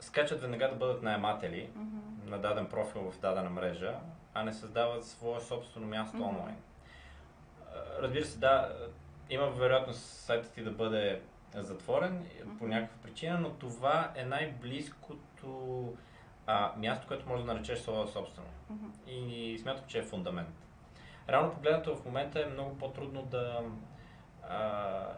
скачат 0.00 0.40
веднага 0.40 0.68
да 0.68 0.76
бъдат 0.76 1.02
наематели 1.02 1.70
мгм, 1.74 2.30
на 2.30 2.38
даден 2.38 2.66
профил 2.66 3.10
в 3.10 3.20
дадена 3.20 3.50
мрежа, 3.50 3.94
а 4.34 4.44
не 4.44 4.52
създават 4.52 5.04
свое 5.04 5.40
собствено 5.40 5.86
място 5.86 6.16
онлайн. 6.16 6.56
Разбира 7.98 8.24
се, 8.24 8.38
да, 8.38 8.76
има 9.30 9.46
вероятност 9.46 10.00
сайтът 10.00 10.52
ти 10.52 10.64
да 10.64 10.70
бъде 10.70 11.22
затворен 11.54 12.26
по 12.58 12.66
някаква 12.66 13.02
причина, 13.02 13.38
но 13.38 13.50
това 13.50 14.12
е 14.16 14.24
най-близкото 14.24 15.92
а, 16.46 16.72
място, 16.76 17.06
което 17.08 17.28
може 17.28 17.44
да 17.44 17.54
наречеш 17.54 17.78
своя 17.78 18.08
собствено. 18.08 18.48
И 19.06 19.58
смятам, 19.62 19.84
че 19.88 19.98
е 19.98 20.02
фундамент. 20.02 20.66
Реално 21.28 21.52
погледнато 21.52 21.96
в 21.96 22.04
момента 22.04 22.40
е 22.40 22.46
много 22.46 22.78
по-трудно 22.78 23.22
да 23.22 23.62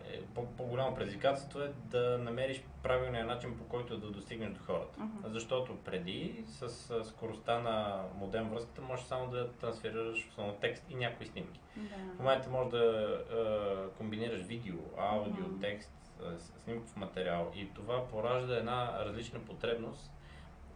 е, 0.05 0.23
по- 0.25 0.47
по-голямо 0.47 0.95
предизвикателство 0.95 1.61
е 1.61 1.73
да 1.77 2.19
намериш 2.19 2.63
правилния 2.83 3.25
начин 3.25 3.59
по 3.59 3.65
който 3.65 3.99
да 3.99 4.11
достигнеш 4.11 4.51
до 4.51 4.61
хората. 4.61 5.01
Мгм. 5.01 5.17
Защото 5.25 5.77
преди 5.77 6.45
с 6.47 6.63
а, 6.91 7.05
скоростта 7.05 7.59
на 7.59 8.03
модем 8.15 8.49
връзката 8.49 8.83
можеш 8.83 9.05
само 9.05 9.27
да 9.27 9.53
трансферираш 9.53 10.29
основно 10.29 10.55
текст 10.55 10.85
и 10.89 10.95
някои 10.95 11.27
снимки. 11.27 11.61
В 11.77 11.81
Да. 11.81 12.23
момента 12.23 12.51
можеш 12.51 12.71
да 12.71 12.79
а, 12.79 13.89
комбинираш 13.91 14.41
видео, 14.41 14.77
аудио, 14.99 15.45
Мгм. 15.45 15.61
текст, 15.61 15.93
с- 16.37 16.53
снимков 16.59 16.97
материал 16.97 17.53
и 17.55 17.69
това 17.69 18.09
поражда 18.09 18.57
една 18.57 19.05
различна 19.05 19.41
потребност 19.41 20.11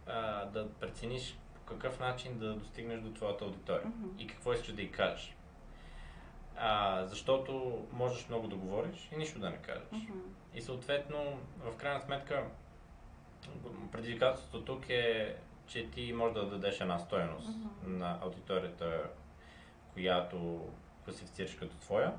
а, 0.07 0.45
да 0.45 0.69
прецениш 0.71 1.37
по 1.55 1.61
какъв 1.63 1.99
начин 1.99 2.37
да 2.37 2.53
достигнеш 2.53 2.99
до 3.01 3.13
твоята 3.13 3.45
аудитория 3.45 3.85
Мгм. 3.87 4.07
и 4.19 4.27
какво 4.27 4.53
искаш 4.53 4.73
да 4.73 4.81
й 4.81 4.91
кажеш. 4.91 5.35
А, 6.57 7.05
защото 7.05 7.81
можеш 7.91 8.29
много 8.29 8.47
да 8.47 8.55
говориш 8.55 9.09
и 9.11 9.17
нищо 9.17 9.39
да 9.39 9.49
не 9.49 9.57
кажеш. 9.57 9.83
Мгм. 9.91 10.19
И 10.53 10.61
съответно, 10.61 11.39
в 11.59 11.77
крайна 11.77 12.01
сметка, 12.01 12.43
предизвикателството 13.91 14.65
тук 14.65 14.89
е, 14.89 15.35
че 15.67 15.89
ти 15.89 16.13
можеш 16.13 16.33
да 16.33 16.49
дадеш 16.49 16.81
една 16.81 16.99
стоеност 16.99 17.49
Мгм. 17.49 17.97
на 17.97 18.19
аудиторията, 18.21 19.03
която 19.93 20.67
класифицираш 21.05 21.55
като 21.55 21.77
твоя. 21.77 22.13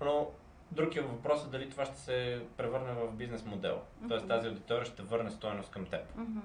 Но 0.00 0.30
друг 0.72 0.96
е 0.96 1.00
въпросът 1.00 1.50
дали 1.50 1.70
това 1.70 1.84
ще 1.84 1.96
се 1.98 2.46
превърне 2.56 2.92
в 2.92 3.12
бизнес 3.12 3.44
модел. 3.44 3.82
Тоест 4.08 4.24
Мгм. 4.24 4.34
тази 4.34 4.48
аудитория 4.48 4.84
ще 4.84 5.02
върне 5.02 5.30
стоеност 5.30 5.70
към 5.70 5.86
теб. 5.86 6.16
Мгм. 6.16 6.40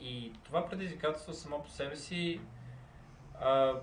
И 0.00 0.32
това 0.44 0.68
предизвикателство 0.68 1.32
само 1.32 1.62
по 1.62 1.70
себе 1.70 1.96
си, 1.96 2.40
а, 3.40 3.74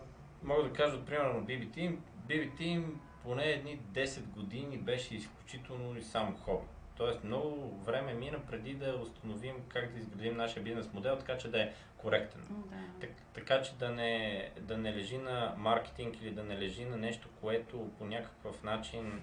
мога 0.43 0.63
да 0.63 0.73
кажа 0.73 0.95
от 0.95 1.05
примера 1.05 1.33
на 1.33 1.43
BBT, 1.43 1.97
BBT 2.25 2.85
поне 3.23 3.43
едни 3.43 3.79
10 3.79 4.21
години 4.21 4.77
беше 4.77 5.15
изключително 5.15 5.97
и 5.97 6.03
само 6.03 6.37
хоби. 6.37 6.65
Тоест 6.97 7.23
много 7.23 7.77
време 7.85 8.13
мина 8.13 8.39
преди 8.49 8.73
да 8.73 8.95
установим 9.01 9.55
как 9.67 9.93
да 9.93 9.99
изградим 9.99 10.37
нашия 10.37 10.63
бизнес 10.63 10.93
модел, 10.93 11.17
така 11.17 11.37
че 11.37 11.51
да 11.51 11.61
е 11.61 11.73
коректен. 11.97 12.41
Да. 12.49 12.75
Так, 13.01 13.09
така 13.33 13.61
че 13.61 13.75
да 13.75 13.89
не, 13.89 14.49
да 14.61 14.77
не 14.77 14.93
лежи 14.93 15.17
на 15.17 15.53
маркетинг 15.57 16.21
или 16.21 16.31
да 16.31 16.43
не 16.43 16.57
лежи 16.57 16.85
на 16.85 16.97
нещо, 16.97 17.29
което 17.41 17.91
по 17.97 18.05
някакъв 18.05 18.63
начин 18.63 19.21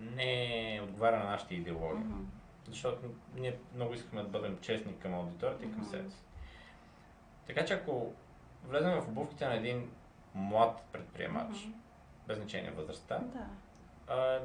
не 0.00 0.80
отговаря 0.84 1.18
на 1.18 1.24
нашите 1.24 1.54
идеологии. 1.54 2.04
Мгм. 2.04 2.24
Защото 2.68 3.14
ние 3.36 3.58
много 3.74 3.94
искаме 3.94 4.22
да 4.22 4.28
бъдем 4.28 4.58
честни 4.60 4.98
към 4.98 5.14
аудиторията 5.14 5.64
и 5.64 5.70
към 5.70 5.80
Мгм. 5.80 5.90
себе 5.90 6.10
си. 6.10 6.22
Така 7.46 7.64
че 7.64 7.74
ако 7.74 8.12
влезем 8.64 9.00
в 9.00 9.08
обувките 9.08 9.46
на 9.46 9.54
един 9.54 9.90
млад 10.34 10.82
предприемач, 10.92 11.64
Мгм. 11.66 11.74
Без 12.30 12.38
значение 12.38 12.70
възрастта, 12.70 13.18
Да. 13.18 13.46
а, 14.14 14.40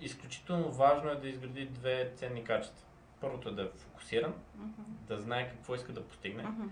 изключително 0.00 0.70
важно 0.70 1.10
е 1.10 1.14
да 1.14 1.28
изгради 1.28 1.66
две 1.66 2.12
ценни 2.16 2.44
качества. 2.44 2.86
Първото 3.20 3.48
е 3.48 3.52
да 3.52 3.62
е 3.62 3.68
фокусиран, 3.76 4.34
Мгм. 4.56 4.82
да 5.08 5.18
знае 5.20 5.48
какво 5.50 5.74
иска 5.74 5.92
да 5.92 6.04
постигне 6.04 6.42
Мгм. 6.42 6.66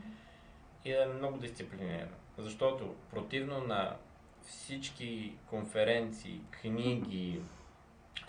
и 0.84 0.92
да 0.92 1.02
е 1.02 1.06
много 1.06 1.38
дисциплиниран. 1.38 2.08
Защото 2.38 2.94
противно 3.10 3.60
на 3.60 3.96
всички 4.42 5.36
конференции, 5.46 6.40
книги, 6.50 7.42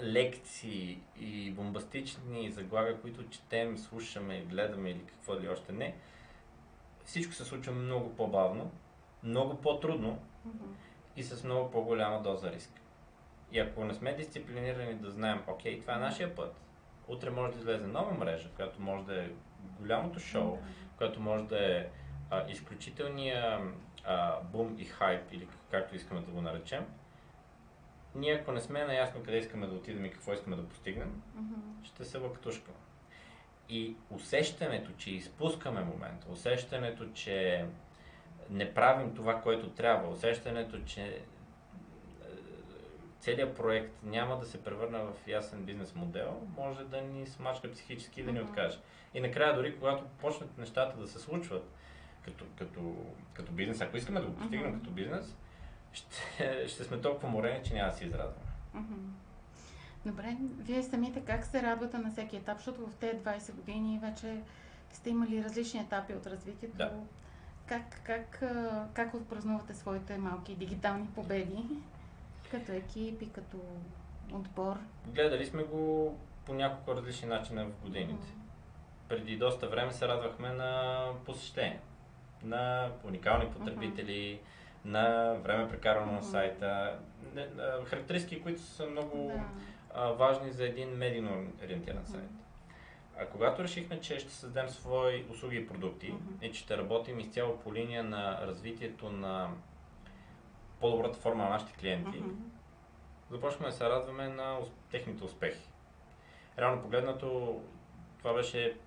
лекции 0.01 0.99
и 1.19 1.51
бомбастични 1.51 2.51
заглавия, 2.51 3.01
които 3.01 3.29
четем, 3.29 3.77
слушаме, 3.77 4.41
гледаме 4.41 4.89
или 4.89 5.05
какво 5.05 5.39
ли 5.39 5.49
още 5.49 5.71
не, 5.71 5.95
всичко 7.05 7.33
се 7.33 7.45
случва 7.45 7.73
много 7.73 8.15
по-бавно, 8.15 8.71
много 9.23 9.61
по-трудно 9.61 10.19
Мгм. 10.45 10.65
И 11.19 11.23
с 11.23 11.43
много 11.43 11.71
по-голяма 11.71 12.21
доза 12.21 12.51
риск. 12.51 12.71
И 13.51 13.59
ако 13.59 13.85
не 13.85 13.93
сме 13.93 14.13
дисциплинирани 14.13 14.93
да 14.93 15.11
знаем, 15.11 15.43
окей, 15.47 15.81
това 15.81 15.95
е 15.95 15.99
нашия 15.99 16.35
път, 16.35 16.61
утре 17.07 17.29
може 17.29 17.53
да 17.53 17.59
излезе 17.59 17.87
нова 17.87 18.13
мрежа, 18.13 18.49
която 18.55 18.81
може 18.81 19.05
да 19.05 19.23
е 19.23 19.29
голямото 19.79 20.19
шоу, 20.19 20.57
която 20.97 21.21
може 21.21 21.43
да 21.43 21.77
е 21.77 21.87
а, 22.29 22.45
изключителния 22.49 23.59
а, 24.05 24.41
бум 24.41 24.75
и 24.79 24.85
хайп, 24.85 25.21
или 25.31 25.47
както 25.71 25.95
искаме 25.95 26.21
да 26.21 26.31
го 26.31 26.41
наречем, 26.41 26.85
ние 28.15 28.33
ако 28.33 28.51
не 28.51 28.61
сме 28.61 28.85
наясно 28.85 29.23
къде 29.23 29.37
искаме 29.37 29.67
да 29.67 29.75
отидем 29.75 30.05
и 30.05 30.11
какво 30.11 30.33
искаме 30.33 30.55
да 30.55 30.67
постигнем, 30.67 31.21
Мгм. 31.35 31.59
ще 31.83 32.05
се 32.05 32.17
лъктушкаме. 32.17 32.77
И 33.69 33.95
усещането, 34.09 34.91
че 34.97 35.11
изпускаме 35.11 35.81
момента, 35.81 36.27
усещането, 36.31 37.11
че 37.13 37.65
не 38.49 38.73
правим 38.73 39.15
това, 39.15 39.41
което 39.41 39.69
трябва, 39.69 40.09
усещането, 40.09 40.79
че 40.85 41.01
е, 41.01 41.19
целият 43.19 43.55
проект 43.57 43.93
няма 44.03 44.39
да 44.39 44.45
се 44.45 44.63
превърне 44.63 44.97
в 44.99 45.13
ясен 45.27 45.63
бизнес 45.63 45.95
модел, 45.95 46.47
може 46.57 46.83
да 46.83 47.01
ни 47.01 47.27
смачка 47.27 47.71
психически 47.71 48.21
и 48.21 48.23
да 48.23 48.31
ни 48.31 48.41
откаже. 48.41 48.79
И 49.13 49.21
накрая, 49.21 49.55
дори 49.55 49.77
когато 49.77 50.03
почнат 50.03 50.57
нещата 50.57 50.97
да 50.97 51.07
се 51.07 51.19
случват 51.19 51.69
като, 52.25 52.45
като, 52.57 52.95
като 53.33 53.51
бизнес, 53.51 53.81
ако 53.81 53.97
искаме 53.97 54.19
да 54.19 54.25
го 54.25 54.35
постигнем 54.35 54.69
Мгм. 54.69 54.79
като 54.79 54.91
бизнес, 54.91 55.35
ще, 55.93 56.67
ще 56.67 56.83
сме 56.83 57.01
толкова 57.01 57.29
морени, 57.29 57.63
че 57.63 57.73
няма 57.73 57.91
да 57.91 57.97
се 57.97 58.05
израдваме. 58.05 58.45
Мгм. 58.73 58.95
Добре, 60.05 60.37
вие 60.57 60.83
самите 60.83 61.21
как 61.21 61.45
се 61.45 61.61
радвате 61.63 61.97
на 61.97 62.11
всеки 62.11 62.35
етап, 62.37 62.57
защото 62.57 62.87
в 62.87 62.95
тези 62.95 63.17
20 63.17 63.53
години 63.53 63.99
вече 64.01 64.41
сте 64.93 65.09
имали 65.09 65.43
различни 65.43 65.79
етапи 65.79 66.13
от 66.13 66.27
развитието. 66.27 66.77
Да. 66.77 66.91
Как, 67.69 68.01
как, 68.03 68.43
как 68.93 69.13
отпразнувате 69.13 69.73
своите 69.73 70.17
малки 70.17 70.55
дигитални 70.55 71.07
победи? 71.07 71.63
Като 72.51 72.71
екип 72.71 73.21
и 73.21 73.29
като 73.31 73.57
отбор? 74.33 74.75
Гледали 75.07 75.45
сме 75.45 75.63
го 75.63 76.17
по 76.45 76.53
няколко 76.53 76.95
различни 76.95 77.27
начина 77.27 77.65
в 77.65 77.81
годините. 77.81 78.27
Преди 79.09 79.37
доста 79.37 79.67
време 79.67 79.91
се 79.91 80.07
радвахме 80.07 80.49
на 80.49 81.03
посещения, 81.25 81.79
на 82.43 82.89
уникални 83.03 83.51
потребители, 83.51 84.39
на 84.85 85.33
време 85.33 85.69
прекарано 85.69 86.11
на 86.11 86.17
Мгм. 86.17 86.27
сайта. 86.27 86.99
Характеристики, 87.85 88.41
които 88.41 88.61
са 88.61 88.85
много 88.85 89.31
Да. 89.95 90.07
важни 90.13 90.51
за 90.51 90.65
един 90.65 90.89
медийно 90.89 91.47
ориентиран 91.63 92.05
сайт. 92.05 92.29
А 93.21 93.25
когато 93.25 93.63
решихме, 93.63 94.01
че 94.01 94.19
ще 94.19 94.31
създадем 94.31 94.69
свои 94.69 95.25
услуги 95.29 95.57
и 95.57 95.67
продукти 95.67 96.11
Мгм. 96.11 96.45
и 96.45 96.51
че 96.51 96.59
ще 96.59 96.77
работим 96.77 97.19
изцяло 97.19 97.57
по 97.57 97.73
линия 97.73 98.03
на 98.03 98.47
развитието 98.47 99.09
на 99.09 99.49
по-добрата 100.79 101.19
форма 101.19 101.43
на 101.43 101.49
нашите 101.49 101.73
клиенти, 101.79 102.19
Мгм. 102.19 102.35
започваме 103.29 103.69
да 103.69 103.75
се 103.75 103.89
радваме 103.89 104.27
на 104.27 104.57
техните 104.91 105.23
успехи. 105.23 105.69
Реално 106.57 106.81
погледнато, 106.81 107.59
това 108.17 108.33
беше 108.33 108.77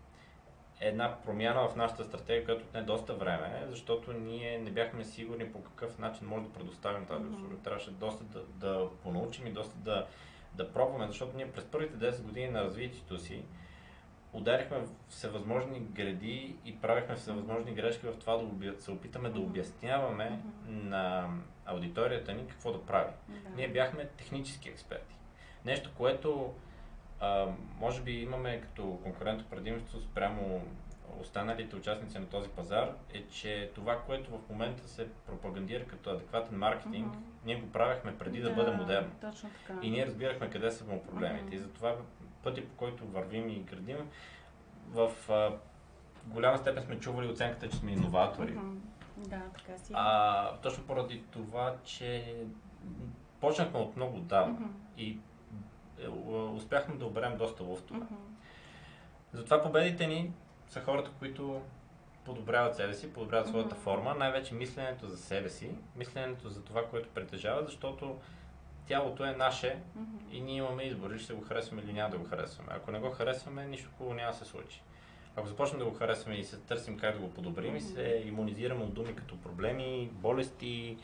една 0.81 1.17
промяна 1.25 1.69
в 1.69 1.77
нашата 1.77 2.05
стратегия, 2.05 2.45
която 2.45 2.65
отне 2.65 2.83
доста 2.83 3.15
време, 3.15 3.65
защото 3.69 4.13
ние 4.13 4.59
не 4.59 4.71
бяхме 4.71 5.05
сигурни 5.05 5.53
по 5.53 5.63
какъв 5.63 5.99
начин 5.99 6.27
може 6.27 6.45
да 6.45 6.53
предоставим 6.53 7.07
тази 7.07 7.25
услуга. 7.27 7.57
Трябваше 7.65 7.91
доста 7.91 8.25
да, 8.25 8.43
да 8.47 8.89
понаучим 9.03 9.47
и 9.47 9.53
доста 9.53 9.77
да, 9.77 10.07
да 10.55 10.73
пробваме, 10.73 11.07
защото 11.07 11.37
ние 11.37 11.53
през 11.53 11.65
първите 11.65 12.13
10 12.13 12.23
години 12.23 12.49
на 12.49 12.65
развитието 12.65 13.19
си 13.19 13.43
ударихме 14.33 14.79
в 14.79 14.89
всевъзможни 15.09 15.81
гради 15.81 16.57
и 16.65 16.77
правихме 16.81 17.15
всевъзможни 17.15 17.75
грешки 17.75 18.07
в 18.07 18.19
това 18.19 18.37
да 18.37 18.83
се 18.83 18.91
опитаме 18.91 19.31
да 19.31 19.41
обясняваме 19.41 20.41
на 20.69 21.29
аудиторията 21.67 22.33
ни 22.33 22.47
какво 22.47 22.73
да 22.73 22.87
прави. 22.87 23.13
Да. 23.29 23.51
Ние 23.57 23.69
бяхме 23.69 24.07
технически 24.07 24.69
експерти. 24.69 25.17
Нещо, 25.65 25.91
което 25.97 26.55
а, 27.21 27.47
може 27.81 28.03
би 28.03 28.13
имаме 28.13 28.61
като 28.61 29.01
конкурентно 29.03 29.47
предимство 29.51 30.01
спрямо 30.01 30.63
останалите 31.21 31.77
участници 31.77 32.19
на 32.19 32.27
този 32.27 32.49
пазар, 32.49 32.95
е, 33.15 33.23
че 33.23 33.71
това, 33.75 34.01
което 34.07 34.31
в 34.31 34.49
момента 34.51 34.89
се 34.89 35.09
пропагандира 35.27 35.85
като 35.85 36.11
адекватен 36.11 36.59
маркетинг, 36.59 37.07
Мгм. 37.07 37.19
ние 37.45 37.61
го 37.61 37.73
правехме 37.73 38.19
преди 38.19 38.41
да, 38.41 38.51
бъде 38.51 38.71
модерно. 38.71 39.11
Точно 39.21 39.51
така. 39.51 39.79
И 39.83 39.91
ние 39.91 40.07
разбирахме 40.07 40.51
къде 40.51 40.71
са 40.71 40.85
му 40.85 41.03
проблемите. 41.03 41.45
Мгм. 41.45 41.55
И 41.55 41.59
затова 41.59 41.97
пътя, 42.43 42.67
по 42.67 42.77
който 42.77 43.07
вървим 43.07 43.49
и 43.49 43.63
градим, 43.63 44.11
в 44.89 45.13
а, 45.31 45.51
голяма 46.27 46.59
степен 46.59 46.83
сме 46.83 47.01
чували 47.01 47.29
оценката, 47.29 47.69
че 47.69 47.77
сме 47.77 47.93
иноватори. 47.93 48.59
Да, 49.17 49.41
така 49.59 49.79
си. 49.79 49.93
А, 49.97 50.57
точно 50.57 50.85
поради 50.85 51.23
това, 51.31 51.77
че 51.85 52.37
почнахме 53.41 53.81
от 53.81 53.97
много 53.97 54.17
Мгм. 54.17 54.65
и 54.99 55.19
е, 55.99 56.09
успяхме 56.55 56.97
да 56.97 57.07
оберем 57.07 57.37
доста 57.37 57.63
луфтове. 57.63 58.01
Мгм. 58.01 58.15
Затова 59.33 59.63
победите 59.63 60.07
ни 60.07 60.33
са 60.69 60.81
хората, 60.81 61.11
които 61.19 61.63
подобряват 62.25 62.77
себе 62.77 62.95
си, 62.95 63.13
подобряват 63.13 63.49
своята 63.49 63.75
форма, 63.75 64.15
най-вече 64.15 64.55
мисленето 64.55 65.09
за 65.09 65.17
себе 65.19 65.49
си, 65.49 65.71
мисленето 65.97 66.49
за 66.49 66.65
това, 66.65 66.87
което 66.87 67.09
притежават, 67.09 67.67
защото 67.67 68.17
тялото 68.93 69.25
е 69.25 69.33
наше 69.33 69.79
и 70.33 70.41
ние 70.41 70.57
имаме 70.57 70.83
избор, 70.83 71.11
или 71.11 71.19
ще 71.19 71.35
го 71.35 71.45
харесваме 71.45 71.83
или 71.83 71.93
няма 71.93 72.11
да 72.11 72.19
го 72.19 72.25
харесваме. 72.25 72.73
Ако 72.77 72.91
не 72.91 72.99
го 72.99 73.11
харесваме, 73.11 73.67
нищо 73.67 73.91
хубаво 73.99 74.15
няма 74.15 74.33
да 74.33 74.39
се 74.39 74.45
случи. 74.45 74.83
Ако 75.37 75.47
започнем 75.47 75.79
да 75.79 75.85
го 75.85 75.95
харесваме 75.95 76.37
и 76.37 76.45
се 76.45 76.57
търсим 76.57 76.99
как 76.99 77.15
да 77.15 77.21
го 77.21 77.31
подобрим 77.31 77.77
и 77.77 77.81
се 77.81 78.23
иммунизираме 78.27 78.85
от 78.85 78.95
думи 78.95 79.17
като 79.17 79.41
проблеми, 79.41 80.11
болести, 80.13 80.99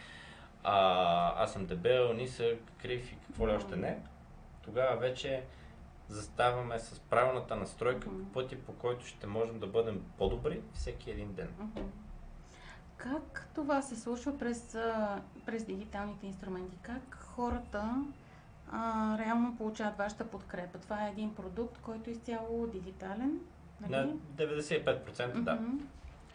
а, 0.64 1.42
аз 1.42 1.52
съм 1.52 1.66
дебел, 1.66 2.12
нисък, 2.12 2.58
крив 2.82 3.12
и 3.12 3.16
какво 3.26 3.48
ли 3.48 3.52
още 3.52 3.76
не, 3.76 3.98
тогава 4.62 4.96
вече 4.96 5.42
заставаме 6.08 6.78
с 6.78 7.00
правилната 7.00 7.56
настройка 7.56 8.08
по 8.10 8.32
пътя, 8.32 8.56
по 8.66 8.72
който 8.72 9.06
ще 9.06 9.26
можем 9.26 9.58
да 9.58 9.66
бъдем 9.66 10.04
по-добри 10.18 10.60
всеки 10.74 11.10
един 11.10 11.32
ден. 11.32 11.48
Как 12.96 13.48
това 13.54 13.82
се 13.82 13.96
случва 13.96 14.38
през, 14.38 14.76
през 15.46 15.64
дигиталните 15.64 16.26
инструменти? 16.26 16.76
Как 16.82 17.27
хората 17.38 18.04
а, 18.72 19.16
реално 19.18 19.56
получават 19.56 19.96
вашата 19.96 20.24
подкрепа? 20.24 20.78
Това 20.78 21.06
е 21.06 21.10
един 21.10 21.34
продукт, 21.34 21.78
който 21.82 22.10
е 22.10 22.12
изцяло 22.12 22.66
дигитален, 22.66 23.40
нали? 23.80 23.92
На 23.92 24.46
95% 24.46 25.40
да. 25.40 25.58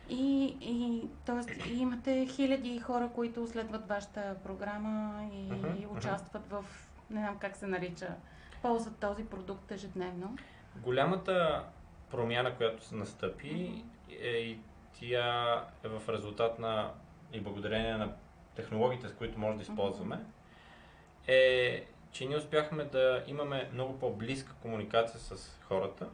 И, 0.10 0.58
и, 0.62 1.08
тоест, 1.26 1.50
и 1.70 1.74
имате 1.74 2.26
хиляди 2.26 2.80
хора, 2.80 3.10
които 3.16 3.48
следват 3.48 3.88
вашата 3.88 4.36
програма 4.44 5.30
и, 5.34 5.52
мгм. 5.52 5.98
участват 5.98 6.48
в, 6.50 6.66
не 7.10 7.20
знам 7.20 7.38
как 7.40 7.56
се 7.56 7.68
нарича, 7.68 8.16
ползват 8.62 8.98
този 8.98 9.26
продукт 9.26 9.72
ежедневно. 9.72 10.38
Голямата 10.76 11.64
промяна, 12.12 12.56
която 12.56 12.86
се 12.86 12.96
настъпи, 12.96 13.84
е 14.22 14.28
и 14.28 14.60
тя 15.00 15.66
е 15.84 15.88
в 15.88 16.10
резултат 16.10 16.60
на 16.60 16.92
и 17.34 17.42
благодарение 17.42 17.98
на 17.98 18.14
технологиите, 18.56 19.08
с 19.08 19.14
които 19.14 19.40
може 19.40 19.58
да 19.58 19.64
използваме, 19.64 20.20
е, 21.28 21.86
че 22.12 22.26
ние 22.26 22.38
успяхме 22.38 22.84
да 22.84 23.24
имаме 23.28 23.70
много 23.74 24.00
по-близка 24.00 24.54
комуникация 24.62 25.20
с 25.20 25.60
хората, 25.62 26.08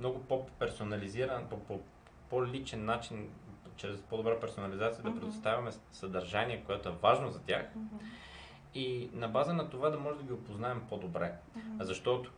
много 0.00 0.20
по-персонализиран, 0.22 1.46
по- 1.48 1.58
по- 1.60 1.80
по-личен 2.30 2.84
начин, 2.84 3.30
чрез 3.76 4.00
по-добра 4.00 4.40
персонализация 4.40 5.04
да 5.04 5.20
предоставяме 5.20 5.70
съдържание, 5.92 6.62
което 6.66 6.88
е 6.88 6.92
важно 7.02 7.30
за 7.30 7.42
тях. 7.42 7.66
И 8.74 9.10
на 9.12 9.28
база 9.28 9.52
на 9.52 9.70
това 9.70 9.90
да 9.90 9.98
може 9.98 10.18
да 10.18 10.24
ги 10.24 10.32
опознаем 10.32 10.82
по-добре. 10.88 11.32
Защото 11.80 12.30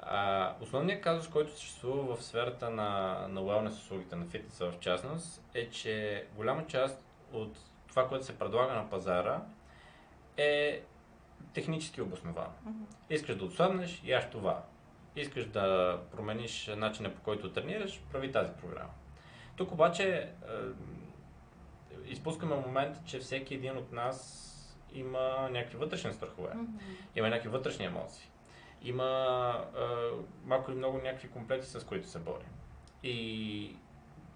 а, 0.00 0.54
основният 0.60 1.02
казус, 1.02 1.28
който 1.28 1.52
съществува 1.52 2.16
в 2.16 2.24
сферата 2.24 2.70
на, 2.70 3.18
на 3.28 3.40
wellness 3.40 3.68
услугите, 3.68 4.16
на 4.16 4.26
фитнеса 4.26 4.70
в 4.70 4.78
частност, 4.78 5.42
е, 5.54 5.70
че 5.70 6.26
голяма 6.36 6.66
част 6.66 7.04
от 7.32 7.58
това, 7.88 8.08
което 8.08 8.24
се 8.24 8.38
предлага 8.38 8.74
на 8.74 8.90
пазара, 8.90 9.42
е 10.36 10.82
технически 11.54 12.02
обосновано. 12.02 12.52
Искаш 13.10 13.36
да 13.36 13.44
отслабнеш, 13.44 14.02
яш 14.04 14.30
това. 14.30 14.62
Искаш 15.16 15.46
да 15.46 15.98
промениш 16.10 16.70
начина 16.76 17.14
по 17.14 17.20
който 17.20 17.52
тренираш, 17.52 18.02
прави 18.12 18.32
тази 18.32 18.52
програма. 18.52 18.90
Тук 19.56 19.72
обаче 19.72 20.08
е, 20.08 20.28
изпускаме 22.06 22.56
момента, 22.56 23.00
че 23.04 23.18
всеки 23.18 23.54
един 23.54 23.76
от 23.76 23.92
нас 23.92 24.48
има 24.94 25.48
някакви 25.50 25.76
вътрешни 25.76 26.12
страхове 26.12 26.50
има 27.16 27.28
някакви 27.28 27.48
вътрешни 27.48 27.84
емоции. 27.84 28.30
Има 28.82 29.04
а, 29.04 30.10
малко 30.44 30.70
или 30.70 30.78
много 30.78 30.98
някакви 30.98 31.30
комплекси, 31.30 31.70
с 31.70 31.86
които 31.86 32.08
се 32.08 32.18
бори. 32.18 32.44
И 33.02 33.76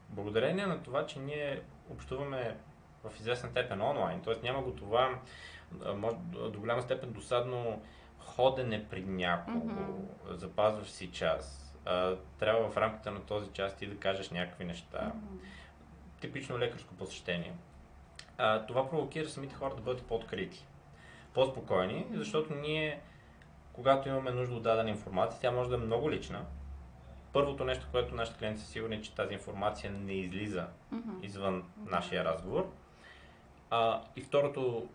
благодарение 0.08 0.66
на 0.66 0.82
това, 0.82 1.06
че 1.06 1.18
ние 1.18 1.62
общуваме 1.90 2.56
в 3.04 3.20
известна 3.20 3.50
степен 3.50 3.82
онлайн, 3.82 4.20
т.е. 4.20 4.34
няма 4.42 4.62
го 4.62 4.72
това 4.72 5.18
може, 5.94 6.16
до 6.32 6.60
голяма 6.60 6.82
степен 6.82 7.12
досадно 7.12 7.82
ходене 8.18 8.86
при 8.88 9.04
някого, 9.04 9.66
Мгм. 9.66 10.02
запазваш 10.30 10.88
си 10.88 11.10
час, 11.12 11.74
а, 11.84 12.16
трябва 12.38 12.70
в 12.70 12.76
рамките 12.76 13.10
на 13.10 13.20
този 13.20 13.50
час 13.50 13.76
ти 13.76 13.86
да 13.86 13.96
кажеш 13.96 14.30
някакви 14.30 14.64
неща, 14.64 15.12
Мгм. 15.14 15.36
типично 16.20 16.58
лекарско 16.58 16.94
посещение. 16.94 17.52
А, 18.38 18.66
това 18.66 18.90
провокира 18.90 19.28
самите 19.28 19.54
хора 19.54 19.74
да 19.74 19.82
бъдат 19.82 20.06
по-открити, 20.06 20.66
по-спокойни, 21.34 22.06
защото 22.14 22.54
ние, 22.54 23.00
когато 23.72 24.08
имаме 24.08 24.30
нужда 24.30 24.54
от 24.54 24.62
дадена 24.62 24.90
информация, 24.90 25.40
тя 25.40 25.50
може 25.50 25.68
да 25.68 25.74
е 25.74 25.78
много 25.78 26.10
лична. 26.10 26.44
Първото 27.32 27.64
нещо, 27.64 27.86
което 27.92 28.14
нашите 28.14 28.38
клиенти 28.38 28.60
са 28.60 28.66
сигурни, 28.66 28.96
е, 28.96 29.02
че 29.02 29.14
тази 29.14 29.34
информация 29.34 29.90
не 29.90 30.12
излиза 30.12 30.66
Мгм. 30.90 31.10
извън 31.22 31.64
нашия 31.86 32.24
разговор. 32.24 32.72
А, 33.70 34.02
и 34.16 34.20
второто 34.20 34.88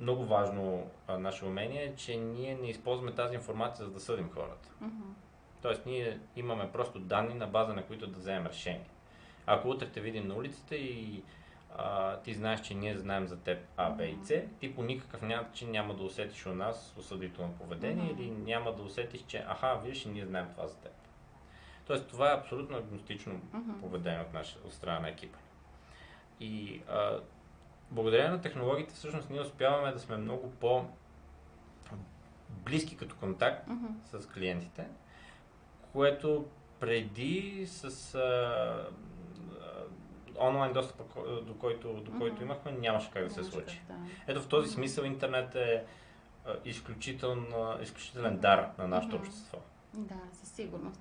много 0.00 0.24
важно 0.24 0.90
а, 1.06 1.18
наше 1.18 1.44
умение 1.44 1.82
е, 1.84 1.96
че 1.96 2.16
ние 2.16 2.54
не 2.54 2.68
използваме 2.70 3.14
тази 3.14 3.34
информация 3.34 3.84
за 3.86 3.92
да 3.92 4.00
съдим 4.00 4.30
хората. 4.30 4.68
Мгм. 4.80 5.02
Тоест, 5.62 5.86
ние 5.86 6.20
имаме 6.36 6.72
просто 6.72 6.98
данни 6.98 7.34
на 7.34 7.46
база 7.46 7.74
на 7.74 7.86
които 7.86 8.06
да 8.06 8.18
вземем 8.18 8.46
решение. 8.46 8.88
Ако 9.46 9.68
утре 9.68 9.86
те 9.86 10.00
видим 10.00 10.28
на 10.28 10.34
улицата 10.34 10.76
и 10.76 11.22
а, 11.76 12.16
ти 12.16 12.34
знаеш, 12.34 12.60
че 12.60 12.74
ние 12.74 12.96
знаем 12.98 13.26
за 13.26 13.36
теб 13.40 13.58
А, 13.76 13.90
Б 13.90 14.04
и 14.04 14.16
С, 14.24 14.42
ти 14.60 14.74
по 14.74 14.82
никакъв 14.82 15.22
начин 15.22 15.70
няма 15.70 15.94
да 15.94 16.02
усетиш 16.02 16.46
у 16.46 16.54
нас 16.54 16.94
осъдително 16.98 17.52
поведение 17.52 18.12
Мгм. 18.12 18.22
или 18.22 18.30
няма 18.30 18.72
да 18.72 18.82
усетиш, 18.82 19.24
че 19.26 19.44
аха, 19.48 19.80
виж, 19.84 20.04
ние 20.04 20.26
знаем 20.26 20.48
това 20.54 20.66
за 20.66 20.76
теб. 20.76 20.92
Тоест, 21.86 22.08
това 22.08 22.30
е 22.30 22.36
абсолютно 22.36 22.76
агностично 22.76 23.40
Мгм. 23.52 23.80
поведение 23.80 24.20
от, 24.20 24.32
наша, 24.34 24.58
от 24.66 24.72
страна 24.72 25.00
на 25.00 25.08
екипа. 25.08 25.38
И 26.40 26.82
а, 26.88 27.20
благодарение 27.90 28.30
на 28.30 28.40
технологиите, 28.40 28.94
всъщност 28.94 29.30
ние 29.30 29.40
успяваме 29.40 29.92
да 29.92 29.98
сме 29.98 30.16
много 30.16 30.50
по 30.50 30.84
близки 32.50 32.96
като 32.96 33.16
контакт 33.16 33.66
Мгм. 33.66 33.86
с 34.04 34.28
клиентите, 34.28 34.86
което 35.92 36.46
преди 36.80 37.64
с 37.66 38.14
а, 38.14 38.88
а, 40.36 40.46
онлайн 40.46 40.72
достъпа, 40.72 41.02
ко- 41.04 41.40
до 41.40 41.54
който, 41.54 41.94
до 41.94 42.12
който 42.12 42.34
Мгм. 42.34 42.44
имахме, 42.44 42.72
нямаше 42.72 43.10
как 43.10 43.24
да 43.24 43.30
се 43.30 43.44
случи. 43.44 43.82
да. 43.88 43.94
Ето 44.26 44.42
в 44.42 44.48
този 44.48 44.70
смисъл 44.70 45.04
интернет 45.04 45.54
е 45.54 45.84
а, 46.46 46.54
изключително, 46.64 47.78
изключителен 47.82 48.38
дар 48.38 48.70
на 48.78 48.88
нашето 48.88 49.16
Мгм. 49.16 49.22
общество. 49.22 49.58
Да, 49.94 50.14
със 50.32 50.48
сигурност. 50.48 51.00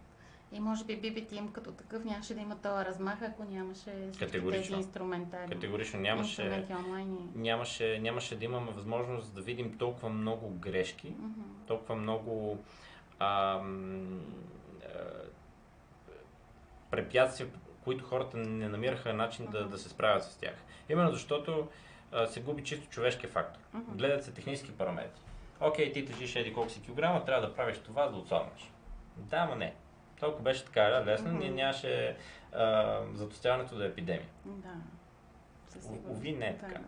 И 0.52 0.60
може 0.60 0.86
би 0.86 1.02
BB 1.02 1.30
Team 1.30 1.52
като 1.52 1.72
такъв 1.72 2.04
нямаше 2.06 2.34
да 2.34 2.42
има 2.42 2.56
този 2.56 2.86
размах, 2.86 3.22
ако 3.22 3.44
нямаше 3.44 4.12
тези 4.52 4.74
инструментари. 4.74 5.52
Категорично 5.52 6.00
нямаше, 6.00 6.66
и- 6.70 7.40
нямаше, 7.40 8.00
нямаше 8.02 8.36
да 8.36 8.46
имаме 8.46 8.72
възможност 8.72 9.36
да 9.36 9.42
видим 9.42 9.78
толкова 9.78 10.10
много 10.10 10.50
грешки, 10.50 11.10
Мгм. 11.10 11.42
толкова 11.68 11.96
много 11.96 12.58
ам, 13.20 14.22
а, 14.86 14.90
препятствия, 16.92 17.50
които 17.84 18.06
хората 18.06 18.38
не 18.38 18.70
намираха 18.70 19.14
начин 19.14 19.46
да, 19.46 19.62
Мгм. 19.62 19.70
да 19.70 19.78
се 19.78 19.90
справят 19.90 20.24
с 20.24 20.38
тях. 20.38 20.56
Именно 20.90 21.12
защото 21.12 21.68
а, 22.12 22.28
се 22.28 22.42
губи 22.42 22.64
чисто 22.64 22.90
човешкия 22.90 23.30
фактор. 23.30 23.60
Мгм. 23.74 23.98
Гледат 23.98 24.24
се 24.24 24.32
технически 24.32 24.72
параметри. 24.72 25.22
Окей, 25.60 25.92
ти 25.94 26.06
тежиш 26.06 26.36
еди 26.36 26.54
колко 26.54 26.70
си 26.70 26.82
килограма, 26.82 27.26
трябва 27.26 27.48
да 27.48 27.56
правиш 27.56 27.78
това, 27.78 28.06
за 28.06 28.12
да 28.12 28.18
отслабнеш. 28.18 28.72
Да, 29.18 29.46
ма 29.46 29.56
не. 29.56 29.74
Толкова 30.19 30.43
беше 30.43 30.65
така 30.65 31.03
лесно, 31.06 31.30
Мгм. 31.30 31.38
ние 31.39 31.51
нямаше 31.51 32.17
а, 32.53 32.99
затостяването 33.13 33.75
да 33.75 33.86
е 33.86 33.88
епидемия. 33.88 34.27
Да. 34.45 34.73
Уви, 36.10 36.32
не 36.32 36.47
е 36.47 36.58
така. 36.58 36.80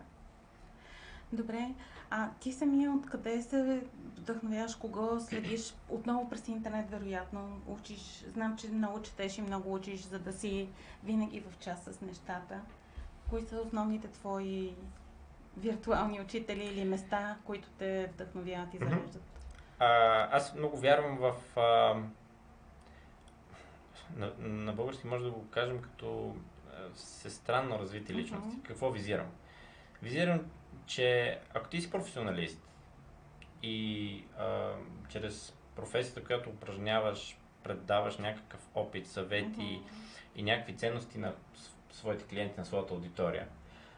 Добре, 1.32 1.74
а 2.10 2.28
ти 2.40 2.52
самия 2.52 2.92
откъде 2.92 3.42
се 3.42 3.82
вдъхновяваш, 4.16 4.74
кого 4.76 5.20
следиш? 5.20 5.74
Отново 5.88 6.30
през 6.30 6.48
интернет, 6.48 6.90
вероятно, 6.90 7.60
учиш. 7.66 8.24
Знам, 8.26 8.56
че 8.56 8.68
много 8.68 9.02
четеш 9.02 9.38
и 9.38 9.42
много 9.42 9.74
учиш, 9.74 10.00
за 10.00 10.18
да 10.18 10.32
си 10.32 10.68
винаги 11.04 11.40
в 11.40 11.58
час 11.58 11.84
с 11.84 12.00
нещата. 12.00 12.60
Кои 13.30 13.42
са 13.42 13.60
основните 13.60 14.08
твои 14.08 14.74
виртуални 15.56 16.20
учители 16.20 16.64
или 16.64 16.84
места, 16.84 17.36
които 17.44 17.68
те 17.78 18.10
вдъхновяват 18.14 18.74
и 18.74 18.78
зареждат? 18.78 19.22
А, 19.78 19.88
аз 20.36 20.54
много 20.54 20.76
вярвам 20.76 21.18
в. 21.18 21.58
А, 21.58 21.94
на, 24.16 24.32
на 24.38 24.72
български 24.72 25.06
може 25.06 25.24
да 25.24 25.30
го 25.30 25.48
кажем 25.50 25.82
като 25.82 26.36
а, 26.68 26.94
всестранно 26.94 27.78
развити 27.78 28.14
личности. 28.14 28.48
Мгм. 28.48 28.62
Какво 28.62 28.90
визирам? 28.90 29.30
Визирам, 30.02 30.40
че 30.86 31.38
ако 31.54 31.68
ти 31.68 31.80
си 31.80 31.90
професионалист 31.90 32.62
и 33.62 34.24
а, 34.38 34.72
чрез 35.08 35.56
професията, 35.76 36.24
която 36.24 36.50
упражняваш, 36.50 37.38
предаваш 37.62 38.18
някакъв 38.18 38.68
опит, 38.74 39.06
съвети 39.06 39.80
Мгм. 39.82 39.94
и 40.36 40.42
някакви 40.42 40.76
ценности 40.76 41.18
на 41.18 41.34
своите 41.92 42.24
клиенти, 42.24 42.60
на 42.60 42.64
своята 42.64 42.94
аудитория, 42.94 43.48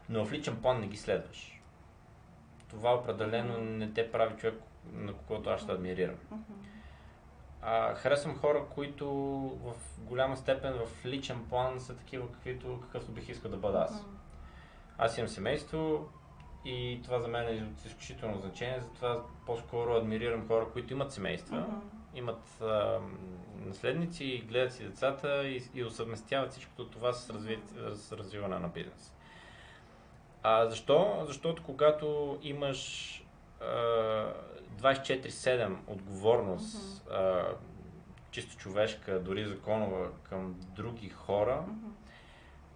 но 0.09 0.25
в 0.25 0.33
личен 0.33 0.63
план 0.63 0.81
не 0.81 0.87
ги 0.87 0.97
следваш. 0.97 1.61
Това 2.69 2.95
определено 2.95 3.59
не 3.59 3.93
те 3.93 4.13
прави 4.13 4.37
човек, 4.37 4.61
на 4.93 5.13
когото 5.13 5.51
аз 5.51 5.63
ще 5.63 5.73
адмирирам. 5.73 6.17
Мгм. 6.31 6.43
А, 7.63 7.95
харесвам 7.95 8.39
хора, 8.39 8.65
които 8.75 9.09
в 9.65 9.75
голяма 9.99 10.37
степен 10.37 10.73
в 10.73 11.05
личен 11.07 11.45
план 11.49 11.81
са 11.81 11.97
такива, 11.97 12.33
каквито, 12.33 12.81
какъвто 12.83 13.13
бих 13.13 13.29
искал 13.29 13.51
да 13.51 13.57
бъда 13.57 13.79
аз. 13.79 14.05
Аз 14.99 15.19
имам 15.19 15.29
семейство 15.29 16.09
и 16.65 17.01
това 17.05 17.21
за 17.21 17.29
мен 17.29 17.49
е 17.49 17.63
от 17.63 17.85
изключително 17.87 18.41
значение, 18.41 18.81
затова 18.81 19.23
по-скоро 19.47 19.95
адмирирам 19.95 20.49
хора, 20.49 20.67
които 20.73 20.93
имат 20.93 21.13
семейства, 21.13 21.57
Мгм. 21.61 21.77
имат 22.15 22.61
а, 22.61 22.99
наследници, 23.67 24.45
гледат 24.49 24.73
си 24.73 24.85
децата 24.85 25.49
и, 25.49 25.63
и 25.75 25.85
усъвместяват 25.85 26.51
всичкото 26.53 26.89
това 26.89 27.13
с, 27.13 27.31
разви, 27.31 27.59
с 27.93 28.13
развиване 28.13 28.59
на 28.59 28.69
бизнес. 28.69 29.15
А 30.43 30.67
защо? 30.67 31.23
Защото 31.27 31.63
когато 31.63 32.39
имаш 32.43 33.09
24-7 34.77 35.77
отговорност, 35.87 37.09
а, 37.11 37.45
чисто 38.31 38.57
човешка, 38.57 39.21
дори 39.21 39.45
законова, 39.45 40.09
към 40.23 40.55
други 40.61 41.09
хора, 41.09 41.65
Мгм. 41.69 41.91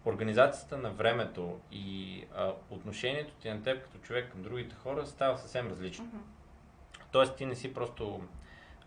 организацията 0.05 0.79
на 0.79 0.91
времето 0.91 1.61
и 1.73 2.25
а, 2.37 2.53
отношението 2.71 3.35
ти 3.35 3.51
на 3.51 3.63
теб 3.63 3.83
като 3.83 3.99
човек 3.99 4.31
към 4.33 4.43
другите 4.43 4.75
хора 4.75 5.07
става 5.07 5.39
съвсем 5.39 5.69
различно. 5.69 6.05
Мгм. 6.05 6.17
Тоест 7.13 7.37
ти 7.37 7.47
не 7.47 7.55
си 7.55 7.75
просто 7.75 8.21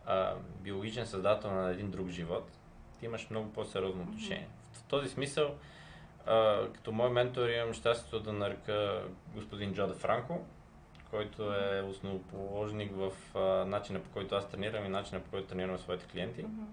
а, 0.06 0.36
биологичен 0.62 1.06
създател 1.06 1.52
на 1.52 1.70
един 1.70 1.92
друг 1.92 2.10
живот, 2.10 2.52
ти 3.00 3.06
имаш 3.06 3.30
много 3.30 3.54
по-сериозно 3.54 4.04
отношение. 4.04 4.48
В 4.74 4.84
този 4.84 5.10
смисъл, 5.10 5.56
а, 6.26 6.68
като 6.74 6.92
мой 6.92 7.10
ментор 7.10 7.50
имам 7.50 7.74
щастието 7.74 8.20
да 8.20 8.34
нарека 8.34 9.04
господин 9.36 9.74
Джо 9.74 9.88
Де 9.88 9.94
Франко, 9.94 10.46
който 11.10 11.54
е 11.54 11.82
основоположник 11.82 12.92
в 12.96 13.12
а, 13.36 13.66
начина 13.66 14.00
по 14.00 14.10
който 14.10 14.36
аз 14.36 14.50
тренирам 14.50 14.86
и 14.86 14.90
начина 14.90 15.22
по 15.22 15.30
който 15.30 15.48
тренирам 15.48 15.78
своите 15.78 16.06
клиенти. 16.06 16.44
Мгм. 16.44 16.64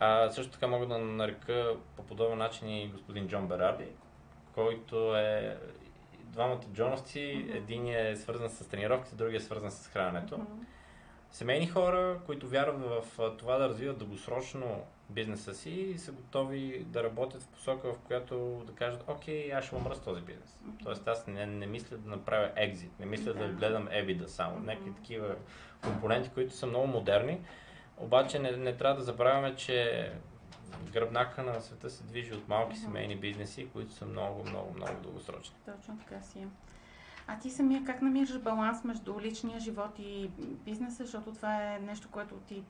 А, 0.00 0.30
също 0.30 0.52
така 0.52 0.66
мога 0.66 0.86
да 0.86 0.98
нарека 0.98 1.76
по 1.96 2.02
подобен 2.02 2.38
начин 2.38 2.68
и 2.68 2.88
господин 2.88 3.28
Джон 3.28 3.48
Берарди, 3.48 3.86
който 4.54 5.16
е 5.16 5.58
двамата 6.24 6.60
Джоновци. 6.72 7.42
Мгм. 7.44 7.56
Един 7.56 7.88
е 7.88 8.16
свързан 8.16 8.50
с 8.50 8.68
тренировките, 8.68 9.16
другия 9.16 9.36
е 9.38 9.40
свързан 9.40 9.70
с 9.70 9.88
храненето. 9.88 10.38
Мгм. 10.38 10.52
Семейни 11.34 11.66
хора, 11.66 12.20
които 12.26 12.48
вярват 12.48 12.80
в 12.80 13.36
това 13.38 13.58
да 13.58 13.68
развиват 13.68 13.98
дългосрочно 13.98 14.84
бизнеса 15.10 15.54
си 15.54 15.70
и 15.70 15.98
са 15.98 16.12
готови 16.12 16.84
да 16.86 17.04
работят 17.04 17.42
в 17.42 17.48
посока, 17.48 17.92
в 17.92 17.98
която 17.98 18.62
да 18.66 18.72
кажат, 18.72 19.04
окей, 19.08 19.52
аз 19.52 19.64
ще 19.64 19.74
умра 19.74 19.94
с 19.94 20.00
този 20.00 20.20
бизнес. 20.20 20.58
Мгм. 20.62 20.76
Тоест 20.84 21.08
аз 21.08 21.26
не, 21.26 21.46
не 21.46 21.66
мисля 21.66 21.96
да 21.96 22.10
направя 22.10 22.50
екзит, 22.56 23.00
не 23.00 23.06
мисля 23.06 23.34
да, 23.34 23.46
Да. 23.46 23.52
гледам 23.52 23.88
ебида 23.90 24.28
само. 24.28 24.56
Мгм. 24.56 24.66
Някакви 24.66 24.94
такива 24.94 25.34
компоненти, 25.82 26.30
които 26.34 26.54
са 26.54 26.66
много 26.66 26.86
модерни. 26.86 27.40
Обаче 27.96 28.38
не, 28.38 28.50
не 28.50 28.76
трябва 28.76 28.96
да 28.96 29.04
забравяме, 29.04 29.56
че 29.56 30.10
гръбнака 30.92 31.42
на 31.42 31.60
света 31.60 31.90
се 31.90 32.04
движи 32.04 32.34
от 32.34 32.48
малки 32.48 32.76
семейни 32.76 33.16
бизнеси, 33.16 33.68
които 33.72 33.92
са 33.92 34.06
много, 34.06 34.44
много, 34.44 34.74
много 34.74 34.92
дългосрочни. 35.02 35.56
Точно 35.64 35.98
така 35.98 36.22
си 36.22 36.38
е. 36.38 36.48
А 37.26 37.38
ти 37.38 37.50
самия 37.50 37.84
как 37.84 38.02
намираш 38.02 38.38
баланс 38.38 38.84
между 38.84 39.20
личния 39.20 39.60
живот 39.60 39.98
и 39.98 40.30
бизнеса, 40.64 41.04
защото 41.04 41.32
това 41.32 41.74
е 41.74 41.78
нещо, 41.78 42.08
което 42.10 42.34
ти 42.34 42.62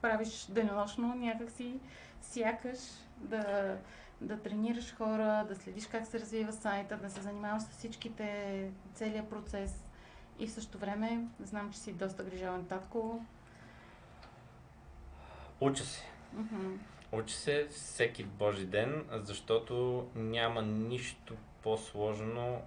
правиш 0.00 0.46
денонощно, 0.50 1.14
някакси 1.14 1.80
сякаш 2.22 2.78
да, 3.16 3.76
да 4.20 4.42
тренираш 4.42 4.94
хора, 4.94 5.46
да 5.48 5.56
следиш 5.56 5.86
как 5.86 6.06
се 6.06 6.20
развива 6.20 6.52
сайта, 6.52 6.96
да 6.96 7.10
се 7.10 7.20
занимаваш 7.20 7.62
с 7.62 7.68
всичките, 7.68 8.70
целият 8.94 9.28
процес 9.28 9.84
и 10.38 10.46
в 10.46 10.52
същото 10.52 10.78
време 10.78 11.24
знам, 11.40 11.72
че 11.72 11.78
си 11.78 11.92
доста 11.92 12.24
грижовен 12.24 12.64
татко. 12.64 13.24
Уча 15.60 15.84
се. 15.84 16.02
Мгм. 16.32 16.72
Учи 17.12 17.34
се 17.34 17.68
всеки 17.70 18.24
божи 18.24 18.66
ден, 18.66 19.04
защото 19.10 20.06
няма 20.14 20.62
нищо 20.62 21.34
по-сложно 21.62 22.62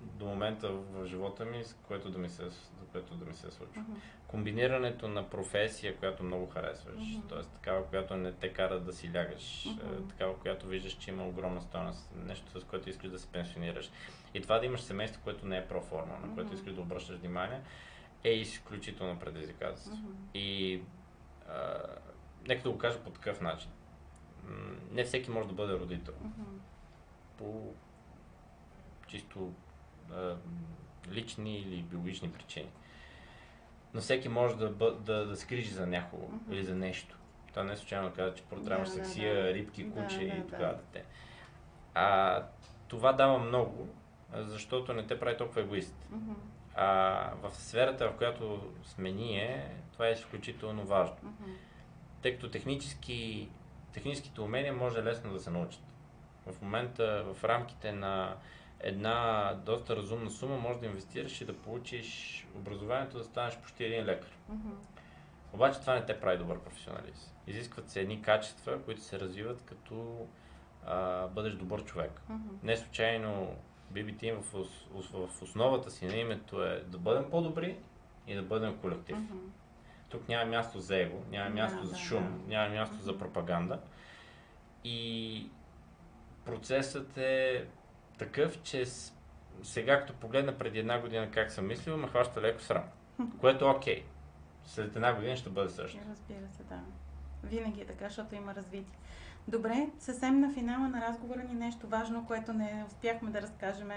до 0.00 0.26
момента 0.26 0.68
в 0.70 1.06
живота 1.06 1.44
ми, 1.44 1.64
с 1.64 1.76
което 1.82 2.10
да 2.10 2.18
ми 2.18 2.28
се, 2.28 2.48
за 2.50 2.86
което 2.92 3.14
да 3.14 3.24
ми 3.24 3.34
се 3.34 3.50
случва. 3.50 3.82
Мгм. 3.82 3.92
Комбинирането 4.26 5.08
на 5.08 5.30
професия, 5.30 5.96
която 5.96 6.22
много 6.22 6.46
харесваш, 6.46 6.94
Мгм. 7.16 7.28
т.е. 7.28 7.42
такава, 7.42 7.86
която 7.86 8.16
не 8.16 8.32
те 8.32 8.52
кара 8.52 8.80
да 8.80 8.92
си 8.92 9.14
лягаш, 9.14 9.66
Мгм. 9.66 10.08
такава, 10.08 10.38
която 10.38 10.66
виждаш, 10.66 10.92
че 10.92 11.10
има 11.10 11.28
огромна 11.28 11.60
стойност, 11.62 12.10
нещо 12.16 12.60
с 12.60 12.64
което 12.64 12.90
искаш 12.90 13.10
да 13.10 13.18
се 13.18 13.26
пенсионираш. 13.28 13.90
И 14.34 14.40
това 14.42 14.58
да 14.58 14.66
имаш 14.66 14.80
семейство, 14.80 15.20
което 15.24 15.46
не 15.46 15.56
е 15.56 15.66
проформа, 15.68 16.18
на 16.26 16.34
което 16.34 16.54
искаш 16.54 16.72
да 16.72 16.80
обръщаш 16.80 17.16
внимание, 17.16 17.60
е 18.24 18.30
изключително 18.30 19.18
предизвикателство. 19.18 19.96
И 20.34 20.80
а, 21.48 21.76
нека 22.48 22.62
да 22.62 22.70
го 22.70 22.78
кажа 22.78 22.98
по 23.04 23.10
такъв 23.10 23.40
начин. 23.40 23.70
Не 24.90 25.04
всеки 25.04 25.30
може 25.30 25.48
да 25.48 25.54
бъде 25.54 25.72
родител. 25.72 26.14
По 27.38 27.74
чисто 29.06 29.52
лични 31.10 31.58
или 31.58 31.82
биологични 31.82 32.32
причини. 32.32 32.68
Но 33.94 34.00
всеки 34.00 34.28
може 34.28 34.56
да, 34.56 34.70
бъ, 34.70 34.94
да, 34.94 35.26
да 35.26 35.36
се 35.36 35.46
грижи 35.46 35.70
за 35.70 35.86
някого 35.86 36.28
Мгм. 36.28 36.52
или 36.52 36.64
за 36.64 36.74
нещо. 36.74 37.18
Това 37.50 37.62
не 37.64 37.72
е 37.72 37.76
случайно 37.76 38.08
да 38.08 38.14
казва, 38.14 38.34
че 38.34 38.42
продаваш 38.42 38.88
Да, 38.88 38.94
да, 38.98 39.04
сексия, 39.04 39.34
да. 39.42 39.54
рибки, 39.54 39.84
Да, 39.84 40.02
куче 40.02 40.18
да, 40.18 40.24
и 40.24 40.40
да. 40.40 40.46
тогава 40.46 40.74
дете. 40.74 41.04
А, 41.94 42.42
това 42.88 43.12
дава 43.12 43.38
много, 43.38 43.88
защото 44.36 44.92
не 44.94 45.06
те 45.06 45.20
прави 45.20 45.36
толкова 45.36 45.60
егоист. 45.60 46.06
Мгм. 46.10 46.32
А 46.74 46.86
в 47.42 47.50
сферата, 47.54 48.08
в 48.10 48.16
която 48.16 48.72
сме 48.84 49.10
ние, 49.10 49.70
това 49.92 50.08
е 50.08 50.12
изключително 50.12 50.84
важно. 50.84 51.16
Мгм. 51.22 51.50
тъй 52.22 52.34
като 52.34 52.50
технически, 52.50 53.48
техническите 53.92 54.40
умения 54.40 54.72
може 54.72 55.04
лесно 55.04 55.32
да 55.32 55.40
се 55.40 55.50
научат. 55.50 55.82
В 56.46 56.62
момента 56.62 57.24
в 57.34 57.44
рамките 57.44 57.92
на 57.92 58.36
една 58.80 59.54
доста 59.66 59.96
разумна 59.96 60.30
сума 60.30 60.56
може 60.56 60.78
да 60.80 60.86
инвестираш 60.86 61.40
и 61.40 61.44
да 61.44 61.56
получиш 61.56 62.46
образованието 62.54 63.18
да 63.18 63.24
станеш 63.24 63.58
почти 63.58 63.84
един 63.84 64.04
лекар. 64.04 64.30
Мгм. 64.48 64.70
Обаче 65.52 65.80
това 65.80 65.94
не 65.94 66.06
те 66.06 66.20
прави 66.20 66.38
добър 66.38 66.60
професионалист. 66.60 67.34
Изискват 67.46 67.90
се 67.90 68.00
едни 68.00 68.22
качества, 68.22 68.82
които 68.82 69.00
се 69.00 69.20
развиват 69.20 69.62
като 69.62 70.26
а, 70.86 71.26
бъдеш 71.26 71.54
добър 71.54 71.84
човек. 71.84 72.22
Мгм. 72.28 72.54
Не 72.62 72.76
случайно 72.76 73.56
BB 73.92 74.16
Team 74.16 74.40
в, 74.40 74.54
ос- 74.54 75.28
в 75.28 75.42
основата 75.42 75.90
си 75.90 76.06
на 76.06 76.16
името 76.16 76.64
е 76.64 76.84
да 76.86 76.98
бъдем 76.98 77.30
по-добри 77.30 77.76
и 78.26 78.34
да 78.34 78.42
бъдем 78.42 78.78
колектив. 78.78 79.16
Мгм. 79.16 79.38
Тук 80.08 80.28
няма 80.28 80.50
място 80.50 80.80
за 80.80 80.96
его, 80.96 81.22
няма 81.30 81.50
място 81.50 81.84
за 81.84 81.92
да, 81.92 81.98
шум, 81.98 82.42
да. 82.44 82.48
няма 82.48 82.74
място 82.74 82.96
за 82.96 83.18
пропаганда. 83.18 83.80
И 84.84 85.50
процесът 86.44 87.18
е 87.18 87.66
такъв, 88.18 88.62
че 88.62 88.84
сега 89.62 90.00
като 90.00 90.12
погледна 90.12 90.58
преди 90.58 90.78
една 90.78 91.00
година 91.00 91.30
как 91.30 91.52
съм 91.52 91.66
мислил, 91.66 91.96
ме 91.96 92.08
хваща 92.08 92.40
леко 92.40 92.62
срам. 92.62 92.84
Което 93.40 93.64
е 93.64 93.68
окей. 93.68 94.04
След 94.64 94.96
една 94.96 95.14
година 95.14 95.36
ще 95.36 95.50
бъде 95.50 95.68
също. 95.68 95.98
Разбира 96.10 96.48
се, 96.56 96.62
да. 96.62 96.80
Винаги 97.42 97.80
е 97.80 97.86
така, 97.86 98.08
защото 98.08 98.34
има 98.34 98.54
развитие. 98.54 98.98
Добре, 99.48 99.88
съвсем 99.98 100.40
на 100.40 100.52
финала 100.52 100.88
на 100.88 101.00
разговора 101.00 101.42
ни 101.44 101.54
нещо 101.54 101.86
важно, 101.86 102.26
което 102.26 102.52
не 102.52 102.84
успяхме 102.88 103.30
да 103.30 103.42
разкажем 103.42 103.90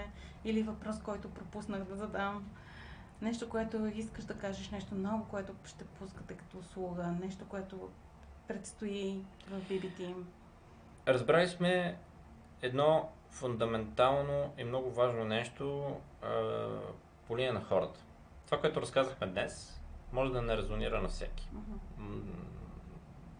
или 0.44 0.62
въпрос, 0.62 1.02
който 1.02 1.30
пропуснах 1.30 1.84
да 1.84 1.96
задам. 1.96 2.50
Нещо, 3.22 3.48
което 3.48 3.86
искаш 3.86 4.24
да 4.24 4.34
кажеш, 4.34 4.70
нещо 4.70 4.94
ново, 4.94 5.24
което 5.24 5.54
ще 5.64 5.84
пускате 5.84 6.34
като 6.34 6.58
услуга, 6.58 7.06
нещо, 7.20 7.44
което 7.48 7.90
предстои 8.48 9.20
в 9.48 9.60
BBT. 9.70 10.14
Разбрали 11.08 11.48
сме 11.48 11.98
едно 12.62 13.08
фундаментално 13.32 14.54
и 14.58 14.64
много 14.64 14.90
важно 14.90 15.24
нещо 15.24 15.96
а, 16.22 16.28
по 17.26 17.38
линия 17.38 17.52
на 17.52 17.60
хората. 17.64 18.00
Това, 18.46 18.60
което 18.60 18.80
разказахме 18.82 19.26
днес, 19.26 19.80
може 20.12 20.32
да 20.32 20.42
не 20.42 20.56
резонира 20.56 21.00
на 21.02 21.08
всеки. 21.08 21.48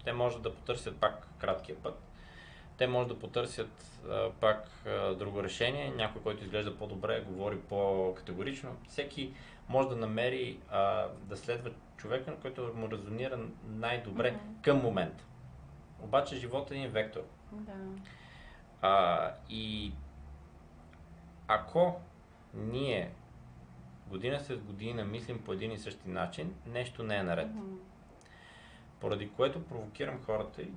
Те 0.05 0.13
може 0.13 0.43
да 0.43 0.55
потърсят 0.55 0.97
пак 0.97 1.29
краткия 1.39 1.77
път. 1.83 2.03
Те 2.77 2.87
може 2.87 3.09
да 3.09 3.19
потърсят 3.19 4.01
а, 4.11 4.31
пак 4.41 4.69
а, 4.87 5.15
друго 5.15 5.43
решение. 5.43 5.91
Някой, 5.91 6.23
който 6.23 6.45
изглежда 6.45 6.77
по-добре, 6.79 7.21
говори 7.21 7.59
по-категорично. 7.61 8.77
Всеки 8.89 9.35
може 9.69 9.89
да 9.89 9.97
намери 9.97 10.61
а, 10.71 11.09
да 11.23 11.37
следва 11.37 11.71
човека, 11.97 12.37
който 12.43 12.73
му 12.75 12.91
резонира 12.91 13.39
най-добре 13.67 14.31
Мгм. 14.31 14.41
към 14.63 14.79
момента. 14.79 15.25
Обаче 16.03 16.37
живота 16.37 16.75
е 16.75 16.79
един 16.79 16.91
вектор. 16.91 17.21
Да. 17.53 17.73
А, 18.83 19.31
и 19.49 19.93
ако 21.49 22.01
ние 22.55 23.11
година 24.07 24.41
след 24.41 24.65
година 24.65 25.05
мислим 25.05 25.45
по 25.45 25.53
един 25.53 25.73
и 25.73 25.79
същи 25.79 26.09
начин, 26.09 26.55
нещо 26.67 27.03
не 27.03 27.17
е 27.17 27.23
наред. 27.23 27.55
Мгм. 27.55 27.77
Поради 29.01 29.31
което 29.31 29.65
провокирам 29.65 30.23
хората 30.25 30.63
и 30.63 30.71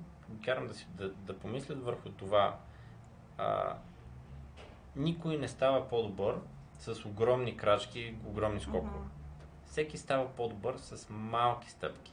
карам 0.44 0.66
да, 0.66 0.74
си, 0.74 0.86
да, 0.94 1.08
да 1.08 1.38
помислят 1.38 1.84
върху 1.84 2.08
това. 2.08 2.58
А, 3.38 3.76
никой 4.96 5.36
не 5.36 5.48
става 5.48 5.88
по-добър 5.88 6.38
с 6.78 7.04
огромни 7.04 7.56
крачки 7.56 8.14
огромни 8.26 8.60
скокове. 8.60 8.98
Мгм. 8.98 9.08
Всеки 9.64 9.98
става 9.98 10.28
по-добър 10.28 10.76
с 10.76 11.06
малки 11.10 11.70
стъпки. 11.70 12.12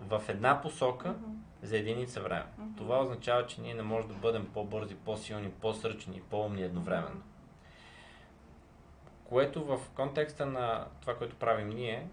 В 0.00 0.22
една 0.28 0.62
посока 0.62 1.14
за 1.62 1.78
единица 1.78 2.20
време. 2.20 2.46
Това 2.76 3.00
означава, 3.00 3.46
че 3.46 3.60
ние 3.60 3.74
не 3.74 3.82
можем 3.82 4.08
да 4.08 4.14
бъдем 4.14 4.50
по-бързи, 4.54 4.94
по-силни, 4.94 5.50
по-сръчни 5.50 6.16
и 6.16 6.20
по-умни 6.20 6.62
едновременно. 6.62 7.22
Което 9.24 9.64
в 9.64 9.80
контекста 9.94 10.46
на 10.46 10.86
това, 11.00 11.16
което 11.16 11.36
правим 11.36 11.68
ние, 11.68 12.08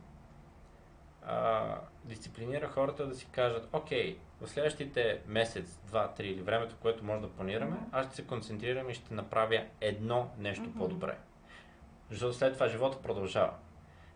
а, 1.25 1.65
дисциплинира 2.03 2.67
хората 2.67 3.07
да 3.07 3.15
си 3.15 3.27
кажат, 3.31 3.69
окей, 3.73 4.17
в 4.41 4.47
следващите 4.47 5.21
месец, 5.27 5.79
два, 5.87 6.07
три 6.07 6.27
или 6.27 6.41
времето, 6.41 6.75
което 6.81 7.03
може 7.03 7.21
да 7.21 7.29
планираме, 7.29 7.77
аз 7.91 8.05
ще 8.05 8.15
се 8.15 8.27
концентрирам 8.27 8.89
и 8.89 8.93
ще 8.93 9.13
направя 9.13 9.65
едно 9.81 10.29
нещо 10.37 10.73
по-добре. 10.77 11.17
Защото 12.09 12.37
след 12.37 12.53
това 12.53 12.67
живота 12.67 13.01
продължава. 13.01 13.53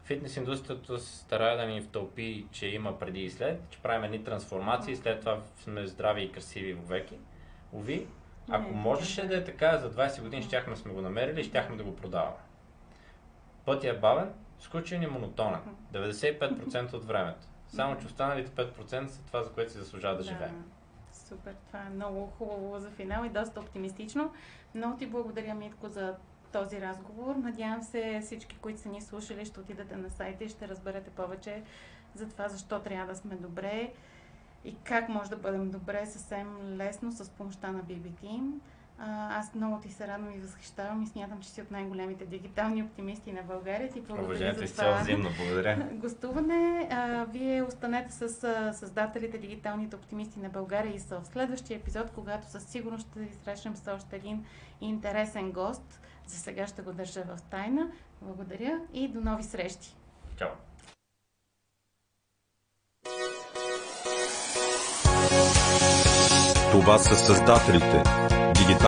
Фитнес 0.04 0.38
индустрията 0.38 1.00
се 1.00 1.18
старае 1.18 1.58
да 1.58 1.66
ни 1.66 1.82
втълпи, 1.82 2.46
че 2.52 2.68
има 2.68 3.00
преди 3.00 3.24
и 3.24 3.30
след, 3.30 3.62
че 3.70 3.80
правим 3.80 4.04
едни 4.04 4.24
трансформации, 4.24 4.96
след 4.96 5.20
това 5.20 5.42
сме 5.58 5.88
здрави 5.88 6.24
и 6.24 6.32
красиви 6.32 6.74
вовеки. 6.74 7.18
Ови, 7.74 8.08
ако 8.50 8.74
можеше 8.74 9.28
да 9.28 9.38
е 9.38 9.44
така, 9.44 9.78
за 9.78 9.92
20 9.92 10.22
години 10.22 10.44
щяхме 10.44 10.74
да 10.74 10.80
сме 10.80 10.94
го 10.94 11.02
намерили 11.02 11.42
и 11.42 11.44
щяхме 11.44 11.76
да 11.76 11.84
го 11.84 11.96
продаваме. 11.96 12.38
Пътя 13.66 13.90
е 13.90 13.94
бавен, 13.94 14.34
скучен 14.60 15.04
и 15.04 15.08
монотонен. 15.08 15.62
95% 15.94 16.94
от 16.94 17.06
времето. 17.06 17.48
Само, 17.68 17.98
че 17.98 18.06
останалите 18.06 18.52
5% 18.52 19.08
са 19.08 19.24
това, 19.26 19.44
за 19.44 19.52
което 19.52 19.72
си 19.72 19.78
заслужава 19.78 20.18
да, 20.18 20.24
живеем. 20.24 20.66
Супер, 21.12 21.56
това 21.68 21.80
е 21.80 21.90
много 21.90 22.26
хубаво 22.38 22.80
за 22.80 22.92
финал 22.92 23.26
и 23.26 23.30
доста 23.30 23.60
оптимистично. 23.60 24.34
Много 24.76 24.98
ти 24.98 25.06
благодаря, 25.06 25.56
Митко, 25.56 25.90
за 25.90 26.16
този 26.52 26.82
разговор. 26.82 27.36
Надявам 27.36 27.84
се 27.84 28.22
всички, 28.26 28.58
които 28.58 28.80
са 28.80 28.90
ни 28.90 29.02
слушали, 29.02 29.46
ще 29.46 29.60
отидете 29.60 29.96
на 29.96 30.10
сайта 30.10 30.44
и 30.44 30.50
ще 30.50 30.68
разберете 30.68 31.10
повече 31.10 31.64
за 32.16 32.30
това, 32.30 32.50
защо 32.50 32.80
трябва 32.80 33.14
да 33.14 33.20
сме 33.20 33.36
добре 33.36 33.92
и 34.66 34.76
как 34.84 35.10
може 35.10 35.30
да 35.30 35.38
бъдем 35.38 35.72
добре 35.72 36.06
съвсем 36.06 36.78
лесно 36.78 37.12
с 37.12 37.30
помощта 37.30 37.72
на 37.72 37.84
BBT. 37.84 38.52
Аз 39.30 39.56
много 39.56 39.80
ти 39.80 39.92
се 39.92 40.08
радвам 40.08 40.34
и 40.34 40.40
възхищавам 40.40 41.04
и 41.04 41.08
смятам, 41.08 41.42
че 41.42 41.50
си 41.50 41.62
от 41.62 41.72
най-големите 41.72 42.26
дигитални 42.26 42.84
оптимисти 42.84 43.32
на 43.32 43.44
България. 43.44 43.90
Ти 43.90 44.02
благодаря 44.02 44.26
Уважението 44.26 44.68
за 44.68 44.74
това 44.74 45.02
взаимно. 45.02 45.30
Благодаря. 45.38 45.88
гостуване. 45.94 46.88
А, 46.92 47.26
вие 47.26 47.64
останете 47.64 48.12
с 48.12 48.30
създателите, 48.74 49.38
дигиталните 49.38 49.96
оптимисти 49.96 50.40
на 50.40 50.50
България 50.50 50.96
и 50.96 51.00
са 51.00 51.20
в 51.20 51.26
следващия 51.26 51.78
епизод, 51.78 52.12
когато 52.16 52.48
със 52.48 52.64
сигурност 52.64 53.08
ще 53.10 53.20
ви 53.20 53.30
срещнем 53.44 53.76
с 53.76 53.94
още 53.94 54.16
един 54.16 54.46
интересен 54.82 55.52
гост. 55.52 56.02
За 56.30 56.38
сега 56.38 56.68
ще 56.68 56.82
го 56.82 56.94
държа 56.94 57.24
в 57.24 57.42
тайна. 57.42 57.92
Благодаря 58.22 58.80
и 58.94 59.08
до 59.08 59.22
нови 59.22 59.44
срещи! 59.44 59.96
Чао. 60.38 60.50
Това 66.72 66.98
са 66.98 67.16
създателите. 67.16 68.04
Дигитал... 68.56 68.78